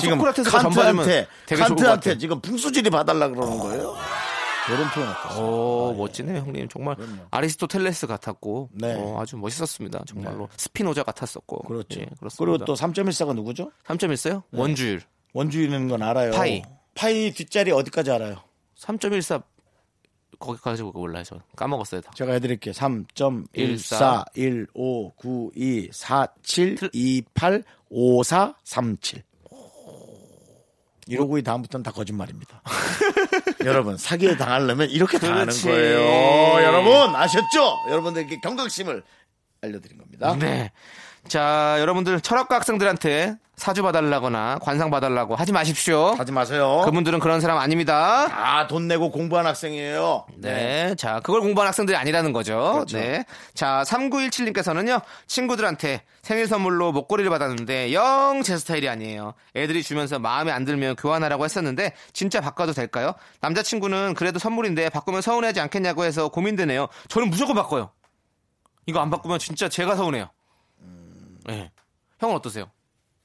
[0.00, 1.26] 지금 소크라테스가 받으면 칸트한테
[1.56, 2.18] 칸트한테.
[2.18, 3.94] 지금 풍수질이 봐달라 그러는 거예요.
[4.68, 5.44] 이런 표현 어떠세요?
[5.44, 6.68] 오, 멋지네요, 형님.
[6.68, 7.22] 정말 그럼요.
[7.30, 8.94] 아리스토텔레스 같았고, 네.
[8.98, 10.02] 어, 아주 멋있었습니다.
[10.06, 10.48] 정말로.
[10.56, 11.58] 스피노자 같았었고.
[11.62, 12.00] 그렇죠.
[12.00, 12.36] 예, 그렇습니다.
[12.38, 13.70] 그리고 또 3.14가 누구죠?
[13.86, 14.42] 3.14요?
[14.52, 15.02] 원주율.
[15.34, 16.32] 원주인은 건 알아요.
[16.32, 16.62] 파이.
[16.94, 18.40] 파이 뒷자리 어디까지 알아요?
[18.80, 19.42] 3.14
[20.38, 21.38] 거기까지 몰라요, 저.
[21.54, 22.10] 까먹었어요, 다.
[22.14, 22.72] 제가 해드릴게요.
[22.74, 24.24] 3.14
[31.08, 32.62] 159이 다음부터는 다 거짓말입니다.
[33.64, 35.64] 여러분 사기에 당하려면 이렇게 당하는 그렇지.
[35.66, 36.64] 거예요.
[36.64, 37.76] 여러분 아셨죠?
[37.90, 39.02] 여러분들께 경각심을
[39.62, 40.36] 알려드린 겁니다.
[40.38, 40.72] 네.
[41.28, 46.08] 자, 여러분들 철학과 학생들한테 사주 봐달라거나 관상 봐달라고 하지 마십시오.
[46.18, 46.82] 하지 마세요.
[46.84, 48.26] 그분들은 그런 사람 아닙니다.
[48.28, 50.26] 다돈 내고 공부한 학생이에요.
[50.36, 50.94] 네.
[50.96, 52.72] 자, 그걸 공부한 학생들이 아니라는 거죠.
[52.74, 52.98] 그렇죠.
[52.98, 53.24] 네.
[53.54, 59.32] 자, 3917님께서는요, 친구들한테 생일 선물로 목걸이를 받았는데, 영 제 스타일이 아니에요.
[59.56, 63.14] 애들이 주면서 마음에 안 들면 교환하라고 했었는데, 진짜 바꿔도 될까요?
[63.40, 66.88] 남자친구는 그래도 선물인데, 바꾸면 서운하지 않겠냐고 해서 고민되네요.
[67.08, 67.90] 저는 무조건 바꿔요.
[68.84, 70.28] 이거 안 바꾸면 진짜 제가 서운해요.
[71.46, 71.70] 네.
[72.18, 72.70] 형은 어떠세요?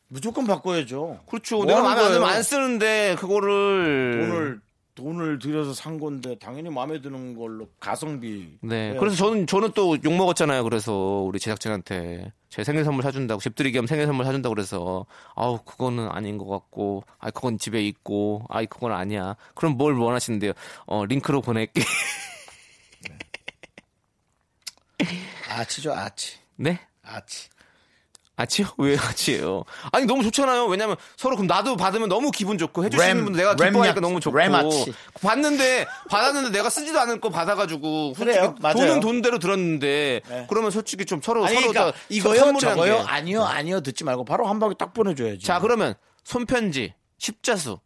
[0.08, 1.22] 무조건 바꿔야죠.
[1.28, 1.58] 그렇죠.
[1.58, 2.30] 뭐 내가 마음에 안 들면?
[2.30, 4.28] 안 쓰는데, 그거를.
[4.30, 4.62] 돈을
[4.94, 8.58] 돈을 들여서 산 건데 당연히 마음에 드는 걸로 가성비.
[8.62, 8.88] 네.
[8.88, 9.00] 해야지.
[9.00, 10.64] 그래서 저는 저는 또 욕 먹었잖아요.
[10.66, 10.94] 그래서
[11.26, 16.38] 우리 제작진한테 제 생일 선물 사준다고 집들이 겸 생일 선물 사준다고 그래서 아우 그거는 아닌
[16.38, 20.52] 것 같고 아 그건 집에 있고 아이 그건 아니야 그럼 뭘 원하시는데요
[20.88, 21.82] 어 링크로 보낼게
[25.50, 26.38] 아치죠 아치.
[26.58, 27.50] 네 아치.
[28.38, 33.08] 아치요 왜 아치예요 아니 너무 좋잖아요 왜냐면 서로 그럼 나도 받으면 너무 기분 좋고 해주시는
[33.16, 34.94] 램, 분들 내가 램 기뻐하니까 너무 좋고 램 아치.
[35.22, 38.76] 받는데 받았는데 내가 쓰지도 않을 거 받아가지고 그래요, 맞아요.
[38.76, 40.46] 돈은 돈대로 들었는데 네.
[40.50, 43.04] 그러면 솔직히 좀 서로 아니 서로 그러니까 다 이거요 저거요 게.
[43.08, 45.46] 아니요 아니요 듣지 말고 바로 한 방에 딱 보내줘야지.
[45.46, 47.80] 자 그러면 손편지 십자수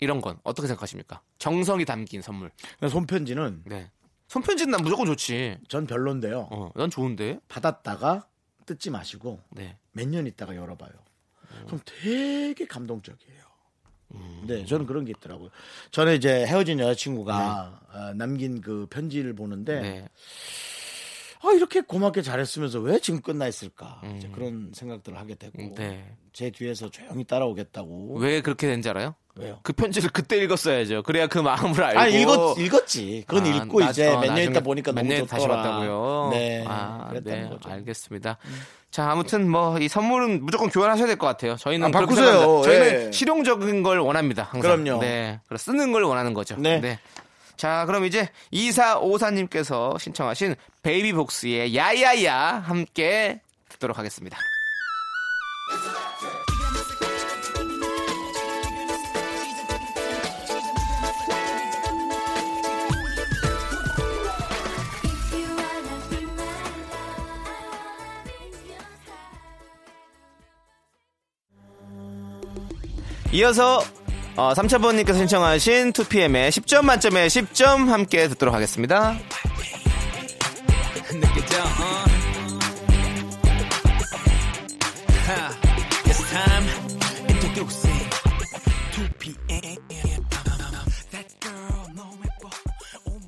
[0.00, 1.20] 이런 건 어떻게 생각하십니까?
[1.38, 2.50] 정성이 담긴 선물.
[2.88, 3.90] 손편지는 네.
[4.28, 5.58] 손편지는 난 무조건 좋지.
[5.68, 6.48] 전 별론데요.
[6.50, 7.38] 어, 난 좋은데.
[7.48, 8.26] 받았다가
[8.66, 9.76] 뜯지 마시고 네.
[9.92, 10.92] 몇년 있다가 열어봐요.
[11.66, 13.44] 그럼 되게 감동적이에요.
[14.14, 14.44] 음.
[14.46, 15.50] 네, 저는 그런 게 있더라고요.
[15.90, 20.08] 저는 이제 헤어진 여자친구가 어, 남긴 그 편지를 보는데 네.
[21.46, 25.74] 아 이렇게 고맙게 잘했으면서 왜 지금 끝나 있을까 이제 그런 생각들을 하게 되고 음.
[25.76, 26.04] 네.
[26.32, 29.14] 제 뒤에서 조용히 따라오겠다고 왜 그렇게 된지 알아요?
[29.36, 29.58] 왜요?
[29.62, 31.02] 그 편지를 그때 읽었어야죠.
[31.02, 32.00] 그래야 그 마음을 알고.
[32.00, 33.24] 아 읽었 읽었지.
[33.26, 35.60] 그건 아, 읽고 나- 이제 어, 몇년 나중에 있다 보니까 몇 너무 년 다시 좋더라.
[35.60, 36.28] 왔다고요.
[36.32, 37.68] 네, 아, 네, 거죠.
[37.68, 38.38] 알겠습니다.
[38.92, 41.56] 자, 아무튼 뭐 이 선물은 무조건 교환하셔야 될 것 같아요.
[41.56, 42.62] 저희는 아, 바꾸세요.
[42.62, 43.12] 저희는 예.
[43.12, 44.44] 실용적인 걸 원합니다.
[44.44, 44.82] 항상.
[44.84, 45.00] 그럼요.
[45.00, 46.54] 네, 그래 쓰는 걸 원하는 거죠.
[46.56, 46.98] 네.
[47.56, 54.38] 자, 그럼 이제 2454님께서 신청하신 베이비복스의 야야야 함께 듣도록 하겠습니다.
[73.32, 73.80] 이어서
[74.36, 79.16] 어, 3차번님께서 신청하신 2PM의 10점 만점에 10점 함께 듣도록 하겠습니다.
[81.12, 82.04] 느껴져 어.
[85.26, 85.50] 하,
[86.02, 86.68] It's time
[87.28, 88.10] introducing
[88.90, 89.78] 2PM
[91.12, 92.50] That girl 너무 예뻐
[93.06, 93.20] Oh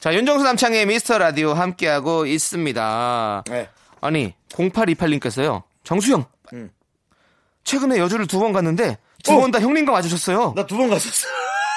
[0.00, 3.44] 자, 윤정수 남창의 미스터 라디오 함께하고 있습니다.
[3.48, 3.68] 네.
[4.00, 5.62] 아니, 0828님께서요.
[5.84, 6.24] 정수영.
[6.52, 6.70] 음.
[7.64, 10.54] 최근에 여주를 두 번 갔는데 두 번 다 형님과 와주셨어요.
[10.56, 11.28] 나 두 번 갔었어.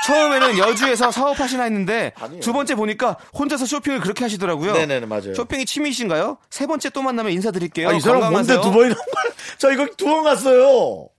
[0.08, 2.39] 처음에는 여주에서 사업하시나 했는데 아니에요.
[2.41, 4.74] 두 번째 보니까 혼자서 쇼핑을 그렇게 하시더라고요.
[4.74, 5.34] 네네네 맞아요.
[5.34, 6.38] 쇼핑이 취미이신가요?
[6.51, 7.89] 세 번째 또 만나면 인사드릴게요.
[7.89, 8.62] 아, 이 사람 뭔데 건강하세요.
[8.62, 9.34] 두 번이나 간 거야?
[9.58, 11.10] 저 이거 두 번 갔어요.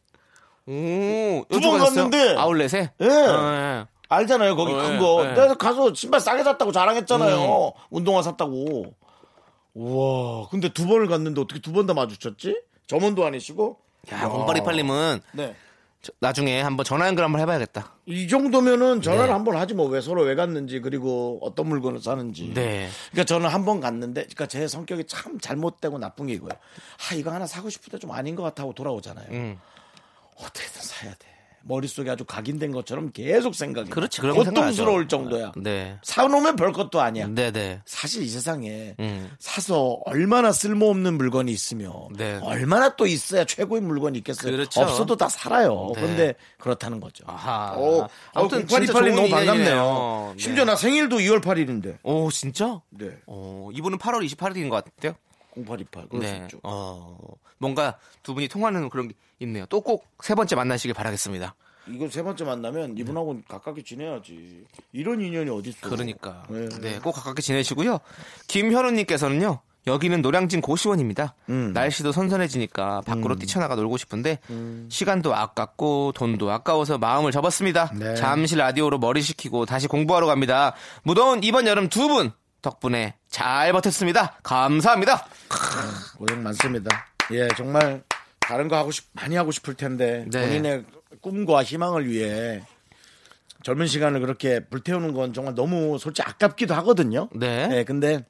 [0.68, 1.78] 오, 두 여주 번?
[1.80, 2.36] 갔는데.
[2.36, 2.90] 아울렛에?
[3.00, 3.06] 예.
[3.08, 5.24] 어, 알잖아요 거기 어, 큰 예, 거.
[5.24, 5.28] 예.
[5.32, 7.66] 내가 가서 신발 싸게 샀다고 자랑했잖아요.
[7.66, 7.70] 음.
[7.90, 8.94] 운동화 샀다고.
[9.74, 10.48] 우와.
[10.48, 12.56] 근데 두 번을 갔는데 어떻게 두 번 다 마주쳤지?
[12.86, 13.78] 점원도 아니시고.
[14.10, 14.14] 예.
[14.14, 15.54] 야, 0828님은 네.
[16.20, 17.94] 나중에 한번 전화 연결 한번 해봐야겠다.
[18.06, 19.32] 이 정도면은 전화를 네.
[19.32, 22.52] 한번 하지 뭐 왜 서로 왜 갔는지 그리고 어떤 물건을 사는지.
[22.54, 22.88] 네.
[23.10, 26.50] 그러니까 저는 한 번 갔는데, 그러니까 제 성격이 참 잘못되고 나쁜 게 이거예요.
[27.10, 29.26] 아 이거 하나 사고 싶은데 좀 아닌 것 같아 하고 돌아오잖아요.
[29.30, 29.58] 음.
[30.36, 31.26] 어떻게든 사야 돼.
[31.68, 33.90] 머릿속에 아주 각인된 것처럼 계속 생각이.
[33.90, 35.08] 그렇지, 그런 거 고통스러울.
[35.08, 35.52] 정도야.
[35.56, 35.98] 네.
[36.02, 37.26] 사놓으면 별 것도 아니야.
[37.28, 37.80] 네 네.
[37.84, 39.30] 사실 이 세상에 음.
[39.38, 42.38] 사서 얼마나 쓸모없는 물건이 있으며 네.
[42.42, 44.52] 얼마나 또 있어야 최고의 물건이 있겠어요.
[44.52, 44.80] 그렇죠.
[44.80, 45.92] 없어도 다 살아요.
[45.94, 46.00] 네.
[46.00, 47.24] 그런데 그렇다는 거죠.
[47.26, 47.74] 아하.
[47.76, 50.34] 어, 아무튼 아무튼 진짜 828님 좋은 너무 반갑네요.
[50.36, 50.42] 네.
[50.42, 51.98] 심지어 나 생일도 2월 8일인데.
[52.02, 52.80] 오, 진짜?
[52.90, 53.10] 네.
[53.26, 55.14] 어, 이분은 8월 28일인 것 같아요.
[55.56, 56.08] 0828.
[56.08, 56.48] 그럴 수 네.
[56.62, 57.16] 어,
[57.58, 59.66] 뭔가 두 분이 통하는 그런 게 있네요.
[59.66, 61.54] 또 꼭 세 번째 만나시길 바라겠습니다.
[61.88, 64.64] 이거 세 번째 만나면 이분하고는 가깝게 지내야지.
[64.92, 65.88] 이런 인연이 어디 있어?
[65.88, 66.42] 그러니까.
[66.48, 66.68] 네.
[66.80, 67.98] 네, 꼭 가깝게 지내시고요.
[68.48, 69.60] 김현우님께서는요.
[69.86, 71.34] 여기는 노량진 고시원입니다.
[71.48, 71.72] 음.
[71.72, 74.40] 날씨도 선선해지니까 밖으로 뛰쳐나가 놀고 싶은데
[74.88, 77.92] 시간도 아깝고 돈도 아까워서 마음을 접었습니다.
[77.94, 78.16] 네.
[78.16, 80.74] 잠시 라디오로 머리 식히고 다시 공부하러 갑니다.
[81.04, 82.32] 무더운 이번 여름 두 분
[82.66, 84.38] 덕분에 잘 버텼습니다.
[84.42, 85.26] 감사합니다.
[86.18, 87.06] 고생 많습니다.
[87.30, 88.02] 예, 정말
[88.40, 90.40] 다른 거 하고 싶, 많이 하고 싶을 텐데 네.
[90.40, 90.84] 본인의
[91.20, 92.62] 꿈과 희망을 위해
[93.62, 97.28] 젊은 시간을 그렇게 불태우는 건 정말 너무 솔직히 아깝기도 하거든요.
[97.32, 97.68] 네.
[97.68, 98.24] 네, 근데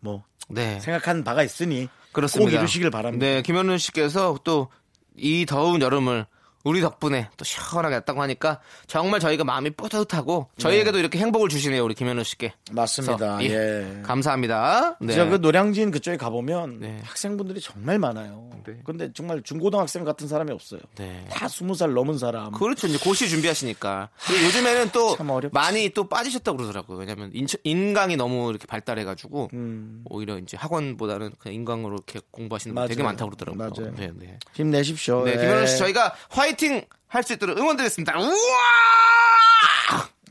[0.00, 0.80] 뭐 네.
[0.80, 2.50] 생각한 바가 있으니 그렇습니다.
[2.50, 3.26] 꼭 이루시길 바랍니다.
[3.26, 4.70] 네, 김현우 씨께서 또
[5.16, 6.26] 이 더운 여름을
[6.64, 11.94] 우리 덕분에 또 시원하게 했다고 하니까 정말 저희가 마음이 뿌듯하고 저희에게도 이렇게 행복을 주시네요, 우리
[11.94, 12.54] 김현우 씨께.
[12.72, 13.36] 맞습니다.
[13.36, 14.02] 그래서, 예.
[14.02, 14.96] 감사합니다.
[15.00, 15.12] 네.
[15.12, 17.00] 진짜 그 노량진 그쪽에 가보면 네.
[17.04, 18.48] 학생분들이 정말 많아요.
[18.66, 18.78] 네.
[18.82, 20.80] 근데 정말 중고등학생 같은 사람이 없어요.
[20.96, 21.26] 네.
[21.30, 22.50] 다 스무 살 넘은 사람.
[22.52, 22.86] 그렇죠.
[22.86, 24.08] 이제 고시 준비하시니까.
[24.26, 25.16] 그리고 요즘에는 또.
[25.52, 26.96] 많이 또 빠지셨다고 그러더라고요.
[26.98, 30.02] 왜냐면 인천- 인강이 너무 이렇게 발달해가지고 음.
[30.08, 33.02] 오히려 이제 학원보다는 그냥 인강으로 이렇게 공부하시는 분 되게.
[33.02, 33.70] 많다고 그러더라고요.
[33.76, 33.94] 맞아요.
[33.96, 34.38] 네, 네.
[34.54, 35.24] 힘내십시오.
[35.24, 35.36] 네, 예.
[35.36, 38.18] 김현우 씨 저희가 화이 팅 할 수 있도록 응원드리겠습니다.
[38.18, 38.28] 우와!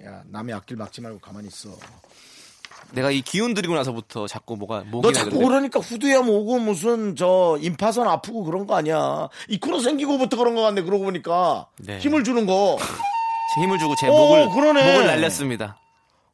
[0.05, 1.69] 야, 남의 앞길 막지 말고 가만히 있어.
[2.91, 5.47] 내가 이 기운 들이고 나서부터 자꾸 뭐가 목이 너 자꾸 나는데.
[5.47, 9.30] 그러니까 후두염 오고 무슨 저 임파선 아프고 그런 거 아니야.
[9.47, 10.82] 이 코너 생기고부터 그런 거 같네.
[10.84, 11.97] 그러고 보니까 네.
[11.99, 12.78] 힘을 주는 거.
[13.55, 14.86] 제 힘을 주고 제 어, 목을 그러네.
[14.91, 15.80] 목을 날렸습니다.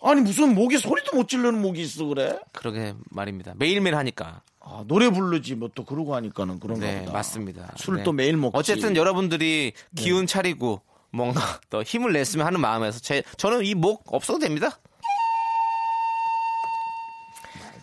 [0.01, 2.39] 아니 무슨 목이 소리도 못 지르는 목이 있어 그래?
[2.53, 3.53] 그러게 말입니다.
[3.57, 4.41] 매일매일 하니까.
[4.71, 7.11] 아, 노래 부르지 뭐 또 그러고 하니까는 그런가 네, 보다.
[7.13, 7.73] 맞습니다.
[7.77, 8.23] 술도 네.
[8.23, 8.57] 매일 먹지.
[8.57, 14.39] 어쨌든 여러분들이 기운 차리고 뭔가 더 힘을 냈으면 하는 마음에서 제 저는 이 목 없어도
[14.39, 14.69] 됩니다.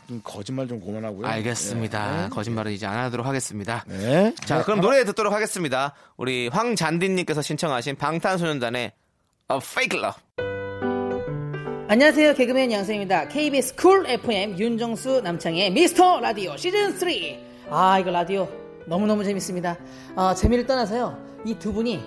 [0.08, 1.26] 좀 거짓말 좀 그만하고요.
[1.26, 2.22] 알겠습니다.
[2.24, 2.28] 네.
[2.28, 3.84] 거짓말은 이제 안 하도록 하겠습니다.
[3.88, 4.32] 네.
[4.44, 5.94] 자, 그럼 노래 듣도록 하겠습니다.
[6.16, 8.92] 우리 황잔디님께서 신청하신 방탄소년단의
[9.50, 10.45] A Fake Love.
[11.88, 12.34] 안녕하세요.
[12.34, 13.28] 개그맨 양세형입니다.
[13.28, 17.08] KBS Cool FM 윤정수 남창희의 미스터 라디오 시즌 3.
[17.70, 18.48] 아, 이거 라디오
[18.86, 19.76] 너무너무 재밌습니다.
[20.16, 21.16] 어, 재미를 떠나서요.
[21.44, 22.00] 이 두 분이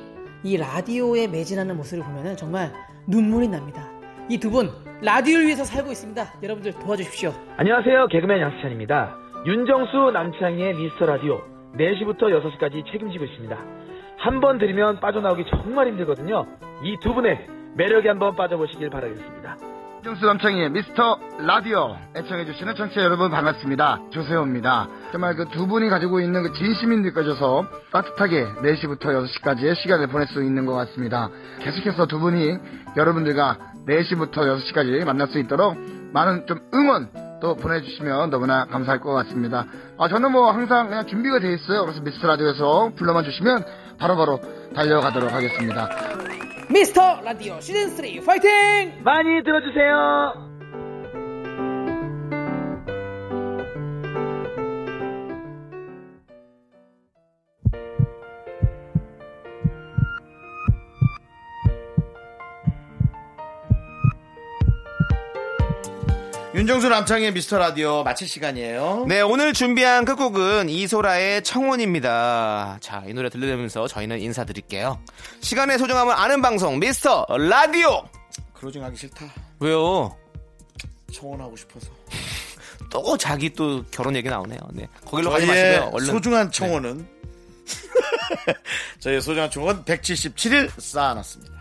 [0.44, 2.74] 이 라디오에 매진하는 모습을 보면 정말
[3.08, 3.90] 눈물이 납니다.
[4.30, 4.70] 이 두 분
[5.02, 6.34] 라디오를 위해서 살고 있습니다.
[6.44, 7.34] 여러분들 도와주십시오.
[7.56, 8.08] 안녕하세요.
[8.08, 9.16] 개그맨 양세찬입니다.
[9.46, 11.40] 윤정수 남창희의 미스터 라디오
[11.78, 13.58] 4시부터 6시까지 책임지고 있습니다.
[14.18, 16.46] 한 번 들으면 빠져나오기 정말 힘들거든요.
[16.84, 19.56] 이 두 분의 매력에 한번 빠져보시길 바라겠습니다.
[20.04, 24.00] 정수 남창희의 미스터 라디오 애청해주시는 청취자 여러분 반갑습니다.
[24.12, 24.88] 조세호입니다.
[25.12, 30.42] 정말 그 두 분이 가지고 있는 그 진심이 느껴져서 따뜻하게 4시부터 6시까지의 시간을 보낼 수
[30.42, 31.30] 있는 것 같습니다.
[31.60, 32.58] 계속해서 두 분이
[32.96, 35.76] 여러분들과 4시부터 6시까지 만날 수 있도록
[36.14, 37.10] 많은 좀 응원
[37.42, 39.66] 또 보내주시면 너무나 감사할 것 같습니다.
[39.98, 41.82] 아, 저는 뭐 항상 그냥 준비가 돼 있어요.
[41.84, 43.64] 그래서 미스터 라디오에서 불러만 주시면
[43.98, 44.40] 바로바로
[44.76, 45.90] 달려가도록 하겠습니다.
[46.72, 49.02] 미스터 라디오 시즌 3 파이팅!
[49.04, 50.49] 많이 들어주세요.
[66.60, 69.06] 윤정수 남창희의 미스터 라디오 마칠 시간이에요.
[69.08, 72.80] 네, 오늘 준비한 끝곡은 이소라의 청혼입니다.
[72.82, 75.00] 자, 이 노래 들려드리면서 저희는 인사드릴게요.
[75.40, 78.04] 시간의 소중함을 아는 방송, 미스터 라디오!
[78.56, 79.26] closing 하기 싫다.
[79.62, 80.14] 왜요?
[81.14, 81.88] 청혼하고 싶어서.
[82.92, 84.60] 또 자기 또 결혼 얘기 나오네요.
[84.74, 84.86] 네.
[85.06, 85.92] 거기로 가지 마시고요.
[85.94, 86.08] 얼른.
[86.08, 87.08] 소중한 청혼은
[89.00, 91.54] 저희의 소중한 청혼은 177일 쌓아놨습니다.